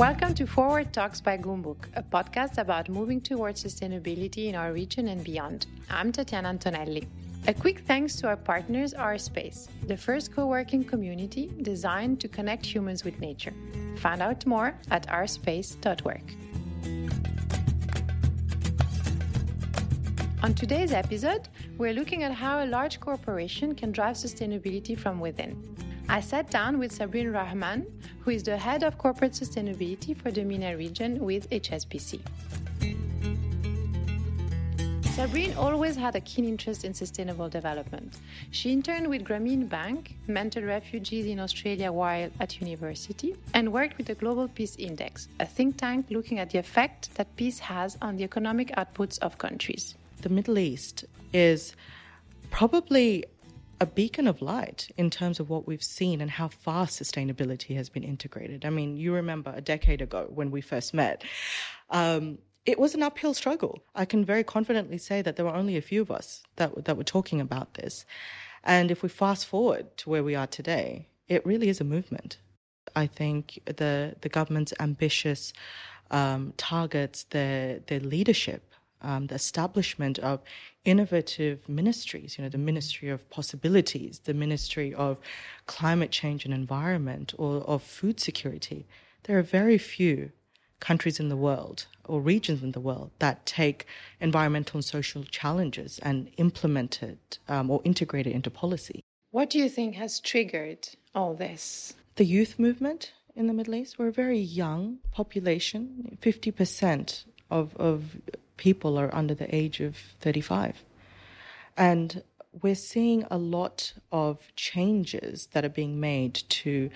Welcome 0.00 0.32
to 0.36 0.46
Forward 0.46 0.94
Talks 0.94 1.20
by 1.20 1.36
Goumbook, 1.36 1.84
a 1.94 2.02
podcast 2.02 2.56
about 2.56 2.88
moving 2.88 3.20
towards 3.20 3.62
sustainability 3.62 4.46
in 4.46 4.54
our 4.54 4.72
region 4.72 5.08
and 5.08 5.22
beyond. 5.22 5.66
I'm 5.90 6.10
Tatiana 6.10 6.48
Antonelli. 6.48 7.06
A 7.46 7.52
quick 7.52 7.80
thanks 7.80 8.16
to 8.16 8.28
our 8.28 8.36
partners, 8.38 8.94
RSpace, 8.94 9.68
the 9.88 9.98
first 9.98 10.34
co 10.34 10.46
working 10.46 10.84
community 10.84 11.52
designed 11.60 12.18
to 12.20 12.28
connect 12.28 12.64
humans 12.64 13.04
with 13.04 13.20
nature. 13.20 13.52
Find 13.98 14.22
out 14.22 14.46
more 14.46 14.74
at 14.90 15.06
rspace.work. 15.06 16.24
On 20.42 20.54
today's 20.54 20.92
episode, 20.94 21.50
we're 21.76 21.92
looking 21.92 22.22
at 22.22 22.32
how 22.32 22.64
a 22.64 22.66
large 22.66 23.00
corporation 23.00 23.74
can 23.74 23.92
drive 23.92 24.16
sustainability 24.16 24.98
from 24.98 25.20
within. 25.20 25.62
I 26.08 26.20
sat 26.20 26.50
down 26.50 26.78
with 26.78 26.90
Sabrine 26.90 27.32
Rahman, 27.32 27.86
who 28.30 28.36
is 28.36 28.44
the 28.44 28.56
head 28.56 28.84
of 28.84 28.96
corporate 28.96 29.32
sustainability 29.32 30.16
for 30.16 30.30
the 30.30 30.44
MENA 30.44 30.76
region 30.76 31.18
with 31.18 31.50
HSBC. 31.50 32.20
Sabrine 35.16 35.56
always 35.56 35.96
had 35.96 36.14
a 36.14 36.20
keen 36.20 36.44
interest 36.44 36.84
in 36.84 36.94
sustainable 36.94 37.48
development. 37.48 38.20
She 38.52 38.70
interned 38.70 39.08
with 39.08 39.24
Grameen 39.24 39.68
Bank, 39.68 40.14
mentored 40.28 40.64
refugees 40.64 41.26
in 41.26 41.40
Australia 41.40 41.90
while 41.90 42.30
at 42.38 42.60
university, 42.60 43.34
and 43.52 43.72
worked 43.72 43.98
with 43.98 44.06
the 44.06 44.14
Global 44.14 44.46
Peace 44.46 44.76
Index, 44.76 45.26
a 45.40 45.44
think 45.44 45.76
tank 45.78 46.06
looking 46.10 46.38
at 46.38 46.50
the 46.50 46.58
effect 46.58 47.12
that 47.16 47.34
peace 47.34 47.58
has 47.58 47.98
on 48.00 48.16
the 48.16 48.22
economic 48.22 48.68
outputs 48.76 49.18
of 49.18 49.38
countries. 49.38 49.96
The 50.22 50.28
Middle 50.28 50.56
East 50.56 51.04
is 51.32 51.74
probably 52.52 53.24
a 53.80 53.86
beacon 53.86 54.26
of 54.26 54.42
light 54.42 54.90
in 54.98 55.08
terms 55.08 55.40
of 55.40 55.48
what 55.48 55.66
we've 55.66 55.82
seen 55.82 56.20
and 56.20 56.30
how 56.30 56.48
fast 56.48 57.00
sustainability 57.00 57.74
has 57.76 57.88
been 57.88 58.02
integrated. 58.04 58.64
I 58.66 58.70
mean, 58.70 58.96
you 58.96 59.14
remember 59.14 59.52
a 59.56 59.62
decade 59.62 60.02
ago 60.02 60.28
when 60.28 60.50
we 60.50 60.60
first 60.60 60.92
met. 60.92 61.24
Um, 61.88 62.38
it 62.66 62.78
was 62.78 62.94
an 62.94 63.02
uphill 63.02 63.32
struggle. 63.32 63.82
I 63.94 64.04
can 64.04 64.24
very 64.24 64.44
confidently 64.44 64.98
say 64.98 65.22
that 65.22 65.36
there 65.36 65.46
were 65.46 65.54
only 65.54 65.78
a 65.78 65.82
few 65.82 66.02
of 66.02 66.10
us 66.10 66.42
that 66.56 66.84
that 66.84 66.98
were 66.98 67.04
talking 67.04 67.40
about 67.40 67.74
this. 67.74 68.04
And 68.62 68.90
if 68.90 69.02
we 69.02 69.08
fast 69.08 69.46
forward 69.46 69.96
to 69.98 70.10
where 70.10 70.22
we 70.22 70.34
are 70.34 70.46
today, 70.46 71.08
it 71.26 71.46
really 71.46 71.70
is 71.70 71.80
a 71.80 71.84
movement. 71.84 72.36
I 72.94 73.06
think 73.06 73.60
the 73.64 74.16
the 74.20 74.28
government's 74.28 74.74
ambitious 74.78 75.54
um, 76.10 76.52
targets, 76.58 77.24
their 77.24 77.78
their 77.78 78.00
leadership 78.00 78.70
um, 79.02 79.26
the 79.26 79.34
establishment 79.34 80.18
of 80.18 80.40
innovative 80.84 81.68
ministries, 81.68 82.38
you 82.38 82.44
know, 82.44 82.50
the 82.50 82.58
Ministry 82.58 83.08
of 83.08 83.28
Possibilities, 83.30 84.20
the 84.24 84.34
Ministry 84.34 84.94
of 84.94 85.18
Climate 85.66 86.10
Change 86.10 86.44
and 86.44 86.54
Environment, 86.54 87.34
or 87.36 87.58
of 87.62 87.82
Food 87.82 88.20
Security. 88.20 88.86
There 89.24 89.38
are 89.38 89.42
very 89.42 89.78
few 89.78 90.32
countries 90.80 91.20
in 91.20 91.28
the 91.28 91.36
world 91.36 91.86
or 92.06 92.20
regions 92.20 92.62
in 92.62 92.72
the 92.72 92.80
world 92.80 93.10
that 93.18 93.44
take 93.44 93.86
environmental 94.20 94.78
and 94.78 94.84
social 94.84 95.22
challenges 95.24 96.00
and 96.02 96.30
implement 96.38 97.02
it 97.02 97.38
um, 97.48 97.70
or 97.70 97.80
integrate 97.84 98.26
it 98.26 98.32
into 98.32 98.50
policy. 98.50 99.04
What 99.30 99.50
do 99.50 99.58
you 99.58 99.68
think 99.68 99.94
has 99.94 100.18
triggered 100.18 100.88
all 101.14 101.34
this? 101.34 101.94
The 102.16 102.24
youth 102.24 102.58
movement 102.58 103.12
in 103.36 103.46
the 103.46 103.52
Middle 103.52 103.74
East. 103.76 103.98
We're 103.98 104.08
a 104.08 104.12
very 104.12 104.38
young 104.38 104.98
population. 105.12 106.18
50% 106.20 107.24
of, 107.50 107.76
of 107.76 108.16
people 108.60 108.98
are 108.98 109.12
under 109.14 109.34
the 109.34 109.52
age 109.54 109.80
of 109.80 109.96
35. 110.20 110.84
And 111.78 112.22
we're 112.62 112.74
seeing 112.74 113.24
a 113.30 113.38
lot 113.38 113.94
of 114.12 114.54
changes 114.54 115.48
that 115.52 115.64
are 115.64 115.76
being 115.80 115.98
made 115.98 116.34
to 116.34 116.90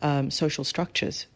um, 0.00 0.30
social 0.30 0.62
structures 0.62 1.26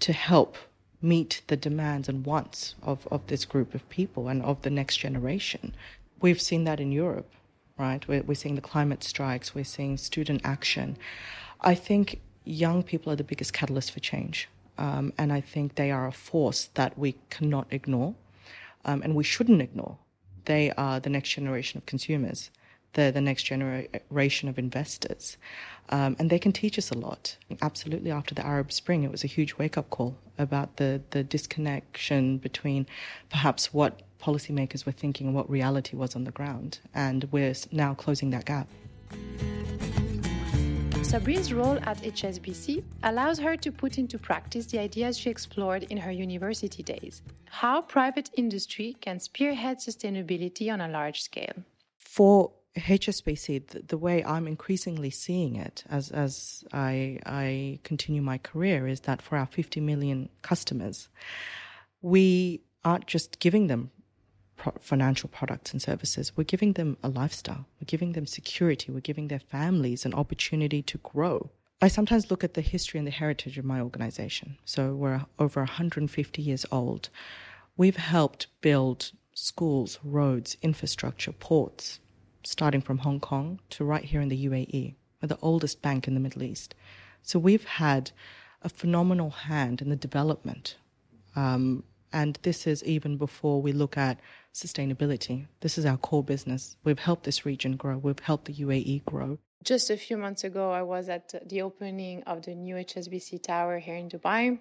to 0.00 0.12
help 0.12 0.56
meet 1.00 1.42
the 1.46 1.56
demands 1.56 2.08
and 2.08 2.26
wants 2.26 2.74
of, 2.82 3.06
of 3.12 3.24
this 3.28 3.44
group 3.44 3.74
of 3.74 3.88
people 3.90 4.26
and 4.26 4.42
of 4.42 4.60
the 4.62 4.70
next 4.70 4.96
generation. 4.96 5.72
We've 6.20 6.40
seen 6.40 6.64
that 6.64 6.80
in 6.80 6.90
Europe, 6.90 7.30
right? 7.78 8.06
We're, 8.08 8.22
we're 8.22 8.34
seeing 8.34 8.56
the 8.56 8.60
climate 8.60 9.04
strikes, 9.04 9.54
we're 9.54 9.64
seeing 9.64 9.98
student 9.98 10.40
action. 10.44 10.96
I 11.60 11.76
think 11.76 12.20
young 12.44 12.82
people 12.82 13.12
are 13.12 13.16
the 13.16 13.30
biggest 13.32 13.52
catalyst 13.52 13.92
for 13.92 14.00
change. 14.00 14.48
Um, 14.78 15.12
and 15.16 15.32
I 15.32 15.42
think 15.42 15.76
they 15.76 15.92
are 15.92 16.08
a 16.08 16.12
force 16.12 16.70
that 16.74 16.98
we 16.98 17.14
cannot 17.28 17.66
ignore 17.70 18.14
um, 18.84 19.02
and 19.02 19.14
we 19.14 19.24
shouldn't 19.24 19.62
ignore. 19.62 19.98
They 20.44 20.72
are 20.72 21.00
the 21.00 21.10
next 21.10 21.30
generation 21.30 21.78
of 21.78 21.86
consumers. 21.86 22.50
They're 22.94 23.12
the 23.12 23.20
next 23.20 23.44
generation 23.44 24.48
of 24.48 24.58
investors. 24.58 25.36
Um, 25.90 26.16
and 26.18 26.30
they 26.30 26.38
can 26.38 26.52
teach 26.52 26.78
us 26.78 26.90
a 26.90 26.98
lot. 26.98 27.36
Absolutely, 27.62 28.10
after 28.10 28.34
the 28.34 28.44
Arab 28.44 28.72
Spring, 28.72 29.04
it 29.04 29.10
was 29.10 29.24
a 29.24 29.28
huge 29.28 29.58
wake 29.58 29.78
up 29.78 29.90
call 29.90 30.16
about 30.38 30.76
the, 30.76 31.02
the 31.10 31.22
disconnection 31.22 32.38
between 32.38 32.86
perhaps 33.28 33.72
what 33.72 34.02
policymakers 34.20 34.86
were 34.86 34.92
thinking 34.92 35.28
and 35.28 35.36
what 35.36 35.48
reality 35.50 35.96
was 35.96 36.16
on 36.16 36.24
the 36.24 36.30
ground. 36.30 36.78
And 36.94 37.28
we're 37.30 37.54
now 37.72 37.94
closing 37.94 38.30
that 38.30 38.44
gap. 38.44 38.68
Sabrine's 41.10 41.52
role 41.52 41.76
at 41.82 42.00
HSBC 42.02 42.84
allows 43.02 43.36
her 43.40 43.56
to 43.56 43.72
put 43.72 43.98
into 43.98 44.16
practice 44.16 44.66
the 44.66 44.78
ideas 44.78 45.18
she 45.18 45.28
explored 45.28 45.82
in 45.90 45.96
her 45.96 46.12
university 46.12 46.84
days. 46.84 47.22
How 47.46 47.82
private 47.82 48.30
industry 48.36 48.96
can 49.00 49.18
spearhead 49.18 49.78
sustainability 49.78 50.72
on 50.72 50.80
a 50.80 50.86
large 50.86 51.20
scale. 51.20 51.64
For 51.98 52.52
HSBC, 52.76 53.66
the, 53.66 53.80
the, 53.80 53.98
way 53.98 54.22
I'm 54.22 54.46
increasingly 54.46 55.10
seeing 55.10 55.56
it 55.56 55.82
as 55.90 56.12
as 56.12 56.62
I 56.72 57.18
I 57.26 57.80
continue 57.82 58.22
my 58.22 58.38
career 58.38 58.86
is 58.86 59.00
that 59.00 59.20
for 59.20 59.36
our 59.36 59.46
50 59.46 59.80
million 59.80 60.28
customers, 60.42 61.08
we 62.02 62.60
aren't 62.84 63.08
just 63.08 63.40
giving 63.40 63.66
them 63.66 63.90
pro- 64.60 64.74
financial 64.80 65.28
products 65.28 65.72
and 65.72 65.80
services. 65.80 66.36
We're 66.36 66.44
giving 66.44 66.74
them 66.74 66.98
a 67.02 67.08
lifestyle. 67.08 67.66
We're 67.80 67.86
giving 67.86 68.12
them 68.12 68.26
security. 68.26 68.92
We're 68.92 69.00
giving 69.00 69.28
their 69.28 69.40
families 69.40 70.04
an 70.04 70.14
opportunity 70.14 70.82
to 70.82 70.98
grow. 70.98 71.50
I 71.80 71.88
sometimes 71.88 72.30
look 72.30 72.44
at 72.44 72.54
the 72.54 72.60
history 72.60 72.98
and 72.98 73.06
the 73.06 73.22
heritage 73.22 73.56
of 73.56 73.64
my 73.64 73.80
organization. 73.80 74.58
So 74.66 74.94
we're 74.94 75.24
over 75.38 75.60
150 75.60 76.42
years 76.42 76.66
old. 76.70 77.08
We've 77.76 77.96
helped 77.96 78.48
build 78.60 79.12
schools, 79.32 79.98
roads, 80.04 80.58
infrastructure, 80.60 81.32
ports, 81.32 81.98
starting 82.44 82.82
from 82.82 82.98
Hong 82.98 83.18
Kong 83.18 83.60
to 83.70 83.84
right 83.84 84.04
here 84.04 84.20
in 84.20 84.28
the 84.28 84.46
UAE. 84.46 84.94
We're 85.22 85.28
the 85.28 85.38
oldest 85.40 85.80
bank 85.80 86.06
in 86.06 86.12
the 86.12 86.20
Middle 86.20 86.42
East. 86.42 86.74
So 87.22 87.38
we've 87.38 87.64
had 87.64 88.10
a 88.60 88.68
phenomenal 88.68 89.30
hand 89.30 89.80
in 89.80 89.88
the 89.88 89.96
development. 89.96 90.76
Um, 91.34 91.84
and 92.12 92.38
this 92.42 92.66
is 92.66 92.84
even 92.84 93.16
before 93.16 93.62
we 93.62 93.72
look 93.72 93.96
at 93.96 94.20
sustainability. 94.54 95.46
This 95.60 95.78
is 95.78 95.86
our 95.86 95.96
core 95.96 96.24
business. 96.24 96.76
We've 96.84 96.98
helped 96.98 97.24
this 97.24 97.46
region 97.46 97.76
grow. 97.76 97.98
We've 97.98 98.18
helped 98.18 98.46
the 98.46 98.54
UAE 98.54 99.04
grow. 99.04 99.38
Just 99.62 99.90
a 99.90 99.96
few 99.96 100.16
months 100.16 100.44
ago, 100.44 100.70
I 100.72 100.82
was 100.82 101.08
at 101.08 101.34
the 101.48 101.62
opening 101.62 102.22
of 102.24 102.42
the 102.42 102.54
new 102.54 102.76
HSBC 102.76 103.42
Tower 103.42 103.78
here 103.78 103.96
in 103.96 104.08
Dubai. 104.08 104.58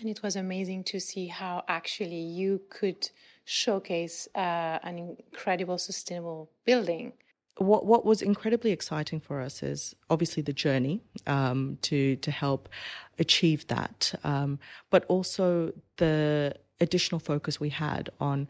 And 0.00 0.10
it 0.10 0.22
was 0.22 0.36
amazing 0.36 0.84
to 0.84 1.00
see 1.00 1.26
how 1.26 1.64
actually 1.68 2.20
you 2.20 2.60
could 2.70 3.08
showcase 3.44 4.28
uh, 4.34 4.78
an 4.82 4.98
incredible 4.98 5.78
sustainable 5.78 6.50
building. 6.64 7.12
What 7.58 7.86
what 7.86 8.04
was 8.04 8.20
incredibly 8.20 8.70
exciting 8.70 9.20
for 9.20 9.40
us 9.40 9.62
is 9.62 9.94
obviously 10.10 10.42
the 10.42 10.52
journey 10.52 11.00
um, 11.26 11.78
to 11.82 12.16
to 12.16 12.30
help 12.30 12.68
achieve 13.18 13.66
that, 13.68 14.14
um, 14.24 14.58
but 14.90 15.06
also 15.06 15.72
the 15.96 16.54
additional 16.80 17.18
focus 17.18 17.58
we 17.58 17.70
had 17.70 18.10
on 18.20 18.46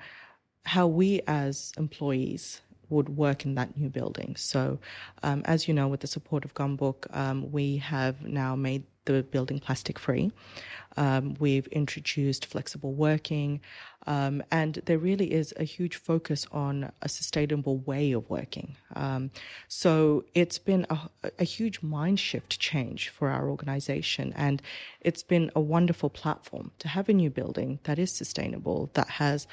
how 0.66 0.86
we 0.86 1.20
as 1.26 1.72
employees 1.78 2.60
would 2.88 3.08
work 3.08 3.44
in 3.44 3.54
that 3.54 3.76
new 3.76 3.88
building. 3.88 4.36
So, 4.36 4.78
um, 5.22 5.42
as 5.44 5.66
you 5.66 5.74
know, 5.74 5.88
with 5.88 6.00
the 6.00 6.06
support 6.06 6.44
of 6.44 6.54
Goumbook, 6.54 7.14
um, 7.16 7.50
we 7.50 7.78
have 7.78 8.22
now 8.22 8.54
made 8.54 8.84
the 9.06 9.22
building 9.22 9.58
plastic 9.58 9.98
free. 9.98 10.32
Um, 10.96 11.34
we've 11.38 11.66
introduced 11.68 12.46
flexible 12.46 12.92
working, 12.92 13.60
um, 14.06 14.42
and 14.50 14.80
there 14.86 14.98
really 14.98 15.32
is 15.32 15.52
a 15.56 15.64
huge 15.64 15.96
focus 15.96 16.46
on 16.52 16.90
a 17.02 17.08
sustainable 17.08 17.78
way 17.78 18.12
of 18.12 18.28
working. 18.30 18.76
Um, 18.94 19.30
so 19.68 20.24
it's 20.34 20.58
been 20.58 20.86
a, 20.88 20.98
a, 21.38 21.44
huge 21.44 21.82
mind 21.82 22.18
shift 22.18 22.58
change 22.58 23.10
for 23.10 23.28
our 23.28 23.50
organization, 23.50 24.32
and 24.36 24.62
it's 25.02 25.22
been 25.22 25.50
a 25.54 25.60
wonderful 25.60 26.08
platform 26.08 26.70
to 26.78 26.88
have 26.88 27.08
a 27.08 27.12
new 27.12 27.30
building 27.30 27.78
that 27.84 27.98
is 27.98 28.10
sustainable, 28.10 28.90
that 28.94 29.08
has 29.08 29.46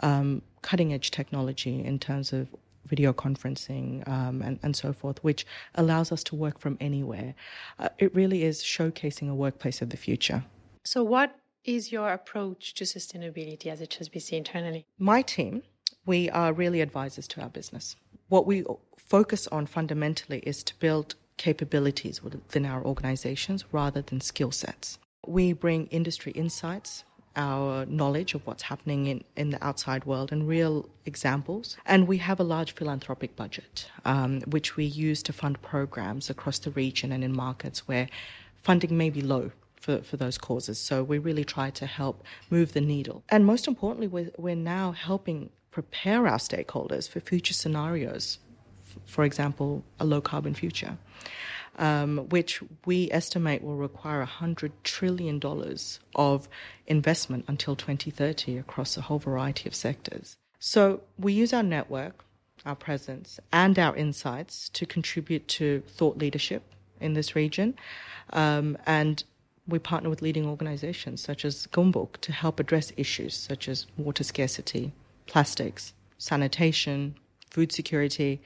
um, 0.00 0.42
cutting 0.62 0.92
edge 0.92 1.10
technology 1.10 1.84
in 1.84 1.98
terms 1.98 2.32
of 2.32 2.48
video 2.86 3.12
conferencing 3.12 4.06
um, 4.08 4.42
and, 4.42 4.58
and 4.62 4.74
so 4.74 4.92
forth, 4.92 5.22
which 5.22 5.46
allows 5.74 6.10
us 6.10 6.24
to 6.24 6.34
work 6.34 6.58
from 6.58 6.76
anywhere. 6.80 7.34
Uh, 7.78 7.88
it 7.98 8.14
really 8.14 8.44
is 8.44 8.62
showcasing 8.62 9.30
a 9.30 9.34
workplace 9.34 9.82
of 9.82 9.90
the 9.90 9.96
future. 9.96 10.42
So, 10.84 11.04
what 11.04 11.36
is 11.64 11.92
your 11.92 12.12
approach 12.12 12.74
to 12.74 12.84
sustainability 12.84 13.66
as 13.66 13.80
HSBC 13.80 14.32
internally? 14.32 14.86
My 14.98 15.22
team, 15.22 15.62
we 16.06 16.30
are 16.30 16.52
really 16.52 16.80
advisors 16.80 17.28
to 17.28 17.42
our 17.42 17.50
business. 17.50 17.96
What 18.28 18.46
we 18.46 18.64
focus 18.96 19.46
on 19.48 19.66
fundamentally 19.66 20.38
is 20.40 20.62
to 20.64 20.74
build 20.78 21.14
capabilities 21.36 22.22
within 22.22 22.66
our 22.66 22.84
organizations 22.84 23.64
rather 23.72 24.02
than 24.02 24.20
skill 24.20 24.50
sets. 24.50 24.98
We 25.26 25.52
bring 25.52 25.86
industry 25.86 26.32
insights, 26.32 27.04
our 27.38 27.86
knowledge 27.86 28.34
of 28.34 28.46
what's 28.46 28.64
happening 28.64 29.06
in, 29.06 29.24
in 29.36 29.50
the 29.50 29.64
outside 29.64 30.04
world, 30.04 30.32
and 30.32 30.46
real 30.46 30.88
examples. 31.06 31.76
And 31.86 32.06
we 32.06 32.18
have 32.18 32.40
a 32.40 32.44
large 32.44 32.74
philanthropic 32.74 33.36
budget, 33.36 33.88
um, 34.04 34.40
which 34.42 34.76
we 34.76 34.84
use 34.84 35.22
to 35.22 35.32
fund 35.32 35.62
programs 35.62 36.28
across 36.28 36.58
the 36.58 36.72
region 36.72 37.12
and 37.12 37.24
in 37.24 37.34
markets 37.34 37.88
where 37.88 38.08
funding 38.62 38.98
may 38.98 39.08
be 39.08 39.22
low 39.22 39.52
for, 39.76 40.02
for 40.02 40.16
those 40.16 40.36
causes. 40.36 40.78
So 40.78 41.02
we 41.02 41.18
really 41.18 41.44
try 41.44 41.70
to 41.70 41.86
help 41.86 42.24
move 42.50 42.72
the 42.72 42.80
needle. 42.80 43.22
And 43.30 43.46
most 43.46 43.68
importantly, 43.68 44.08
we're, 44.08 44.30
we're 44.36 44.56
now 44.56 44.92
helping 44.92 45.50
prepare 45.70 46.26
our 46.26 46.38
stakeholders 46.38 47.08
for 47.08 47.20
future 47.20 47.54
scenarios, 47.54 48.38
for 49.06 49.24
example, 49.24 49.84
a 50.00 50.04
low 50.04 50.20
carbon 50.20 50.54
future. 50.54 50.98
Um, 51.80 52.28
which 52.30 52.60
we 52.86 53.08
estimate 53.12 53.62
will 53.62 53.76
require 53.76 54.26
$100 54.26 54.72
trillion 54.82 55.40
of 56.16 56.48
investment 56.88 57.44
until 57.46 57.76
2030 57.76 58.58
across 58.58 58.96
a 58.96 59.02
whole 59.02 59.20
variety 59.20 59.68
of 59.68 59.76
sectors. 59.76 60.36
So 60.58 61.02
we 61.16 61.32
use 61.32 61.52
our 61.52 61.62
network, 61.62 62.24
our 62.66 62.74
presence, 62.74 63.38
and 63.52 63.78
our 63.78 63.94
insights 63.94 64.68
to 64.70 64.86
contribute 64.86 65.46
to 65.48 65.82
thought 65.86 66.18
leadership 66.18 66.62
in 67.00 67.14
this 67.14 67.36
region. 67.36 67.74
Um, 68.32 68.76
and 68.84 69.22
we 69.68 69.78
partner 69.78 70.10
with 70.10 70.22
leading 70.22 70.46
organizations 70.46 71.20
such 71.20 71.44
as 71.44 71.66
Goumbook 71.68 72.16
to 72.22 72.32
help 72.32 72.58
address 72.58 72.92
issues 72.96 73.34
such 73.34 73.68
as 73.68 73.86
water 73.96 74.24
scarcity, 74.24 74.92
plastics, 75.26 75.92
sanitation, 76.16 77.14
food 77.50 77.70
security, 77.70 78.40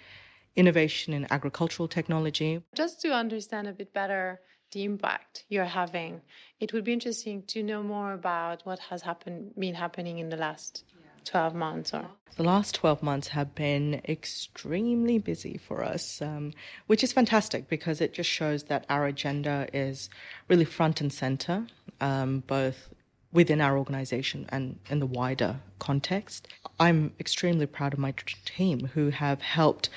innovation 0.56 1.12
in 1.12 1.26
agricultural 1.30 1.88
technology. 1.88 2.62
Just 2.74 3.00
to 3.02 3.12
understand 3.12 3.68
a 3.68 3.72
bit 3.72 3.92
better 3.92 4.40
the 4.72 4.84
impact 4.84 5.44
you're 5.48 5.64
having, 5.64 6.22
it 6.58 6.72
would 6.72 6.84
be 6.84 6.92
interesting 6.92 7.42
to 7.46 7.62
know 7.62 7.82
more 7.82 8.12
about 8.14 8.64
what 8.64 8.78
has 8.78 9.02
happened, 9.02 9.52
been 9.58 9.74
happening 9.74 10.18
in 10.18 10.30
the 10.30 10.36
last 10.36 10.84
12 11.24 11.54
months 11.54 11.94
or 11.94 12.06
the 12.36 12.42
last 12.42 12.74
12 12.74 13.02
months 13.02 13.28
have 13.28 13.54
been 13.54 14.00
extremely 14.08 15.18
busy 15.18 15.58
for 15.58 15.84
us 15.84 16.20
um, 16.22 16.52
which 16.86 17.04
is 17.04 17.12
fantastic 17.12 17.68
because 17.68 18.00
it 18.00 18.12
just 18.12 18.28
shows 18.28 18.64
that 18.64 18.84
our 18.88 19.06
agenda 19.06 19.68
is 19.72 20.08
really 20.48 20.64
front 20.64 21.00
and 21.00 21.12
center 21.12 21.66
um, 22.00 22.42
both 22.46 22.88
within 23.32 23.60
our 23.60 23.78
organization 23.78 24.46
and 24.48 24.78
in 24.90 24.98
the 24.98 25.06
wider 25.06 25.60
context 25.78 26.48
i'm 26.80 27.12
extremely 27.20 27.66
proud 27.66 27.92
of 27.92 27.98
my 27.98 28.14
team 28.44 28.90
who 28.94 29.10
have 29.10 29.40
helped 29.40 29.88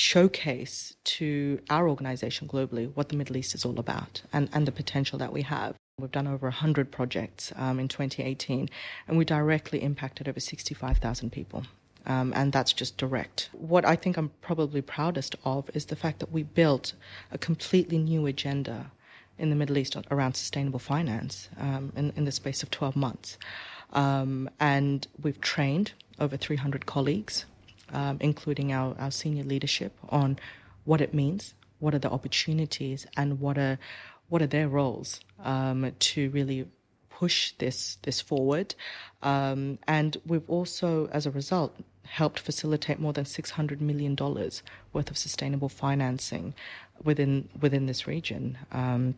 showcase 0.00 0.96
to 1.04 1.60
our 1.68 1.88
organization 1.88 2.48
globally 2.48 2.90
what 2.94 3.08
the 3.10 3.16
middle 3.16 3.36
east 3.36 3.54
is 3.54 3.64
all 3.64 3.78
about 3.78 4.22
and, 4.32 4.48
and 4.52 4.66
the 4.66 4.72
potential 4.72 5.18
that 5.18 5.32
we 5.32 5.42
have 5.42 5.74
We've 6.00 6.10
done 6.10 6.26
over 6.26 6.46
100 6.46 6.90
projects 6.90 7.52
um, 7.56 7.78
in 7.78 7.88
2018, 7.88 8.68
and 9.06 9.18
we 9.18 9.24
directly 9.24 9.82
impacted 9.82 10.28
over 10.28 10.40
65,000 10.40 11.30
people. 11.30 11.64
Um, 12.06 12.32
and 12.34 12.52
that's 12.52 12.72
just 12.72 12.96
direct. 12.96 13.50
What 13.52 13.84
I 13.84 13.94
think 13.96 14.16
I'm 14.16 14.30
probably 14.40 14.80
proudest 14.80 15.36
of 15.44 15.68
is 15.74 15.86
the 15.86 15.96
fact 15.96 16.18
that 16.20 16.32
we 16.32 16.42
built 16.42 16.94
a 17.30 17.36
completely 17.36 17.98
new 17.98 18.26
agenda 18.26 18.90
in 19.38 19.50
the 19.50 19.56
Middle 19.56 19.76
East 19.76 19.96
around 20.10 20.34
sustainable 20.34 20.78
finance 20.78 21.50
um, 21.58 21.92
in, 21.96 22.12
in, 22.16 22.24
the 22.24 22.32
space 22.32 22.62
of 22.62 22.70
12 22.70 22.96
months. 22.96 23.38
Um, 23.92 24.48
and 24.58 25.06
we've 25.22 25.40
trained 25.40 25.92
over 26.18 26.36
300 26.36 26.86
colleagues, 26.86 27.44
um, 27.92 28.18
including 28.20 28.72
our, 28.72 28.96
our 28.98 29.10
senior 29.10 29.44
leadership, 29.44 29.92
on 30.08 30.38
what 30.84 31.00
it 31.00 31.14
means, 31.14 31.54
what 31.78 31.94
are 31.94 31.98
the 31.98 32.10
opportunities, 32.10 33.06
and 33.16 33.40
what 33.40 33.58
are 33.58 33.78
what 34.28 34.40
are 34.42 34.46
their 34.46 34.68
roles 34.68 35.20
um, 35.42 35.92
to 35.98 36.30
really 36.30 36.66
push 37.08 37.52
this 37.58 37.98
this 38.02 38.20
forward. 38.20 38.74
Um, 39.22 39.78
and 39.86 40.16
we've 40.26 40.48
also, 40.48 41.08
as 41.12 41.26
a 41.26 41.30
result, 41.30 41.74
helped 42.04 42.38
facilitate 42.40 42.98
more 42.98 43.12
than 43.12 43.24
six 43.24 43.50
hundred 43.50 43.80
million 43.80 44.14
dollars 44.14 44.62
worth 44.92 45.10
of 45.10 45.18
sustainable 45.18 45.68
financing 45.68 46.54
within 47.04 47.48
within 47.60 47.86
this 47.86 48.06
region, 48.06 48.58
um, 48.72 49.14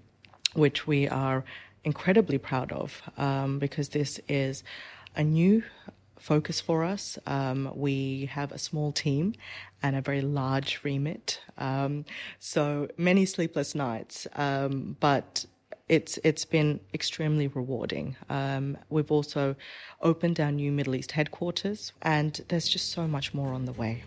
which 0.55 0.87
we 0.87 1.09
are 1.09 1.45
incredibly 1.85 2.39
proud 2.39 2.73
of 2.73 3.03
um, 3.19 3.59
because 3.59 3.91
this 3.91 4.21
is 4.29 4.63
a 5.17 5.25
new 5.25 5.63
focus 6.23 6.61
for 6.61 6.85
us. 6.85 7.19
Um, 7.27 7.73
we 7.75 8.27
have 8.27 8.53
a 8.53 8.59
small 8.59 8.93
team 8.93 9.35
and 9.83 9.97
a 9.97 10.01
very 10.01 10.23
large 10.23 10.81
remit. 10.85 11.41
Um, 11.59 12.05
so 12.39 12.89
many 12.97 13.27
sleepless 13.27 13.75
nights, 13.75 14.27
um, 14.37 14.97
but 15.01 15.45
it's 15.89 16.19
it's 16.25 16.45
been 16.45 16.81
extremely 16.95 17.49
rewarding. 17.49 18.17
Um, 18.31 18.79
we've 18.89 19.11
also 19.11 19.57
opened 20.01 20.39
our 20.41 20.53
new 20.53 20.71
Middle 20.71 20.95
East 20.95 21.13
headquarters, 21.13 21.93
and 22.03 22.41
there's 22.49 22.69
just 22.69 22.93
so 22.93 23.07
much 23.09 23.35
more 23.35 23.53
on 23.53 23.65
the 23.65 23.73
way. 23.73 24.05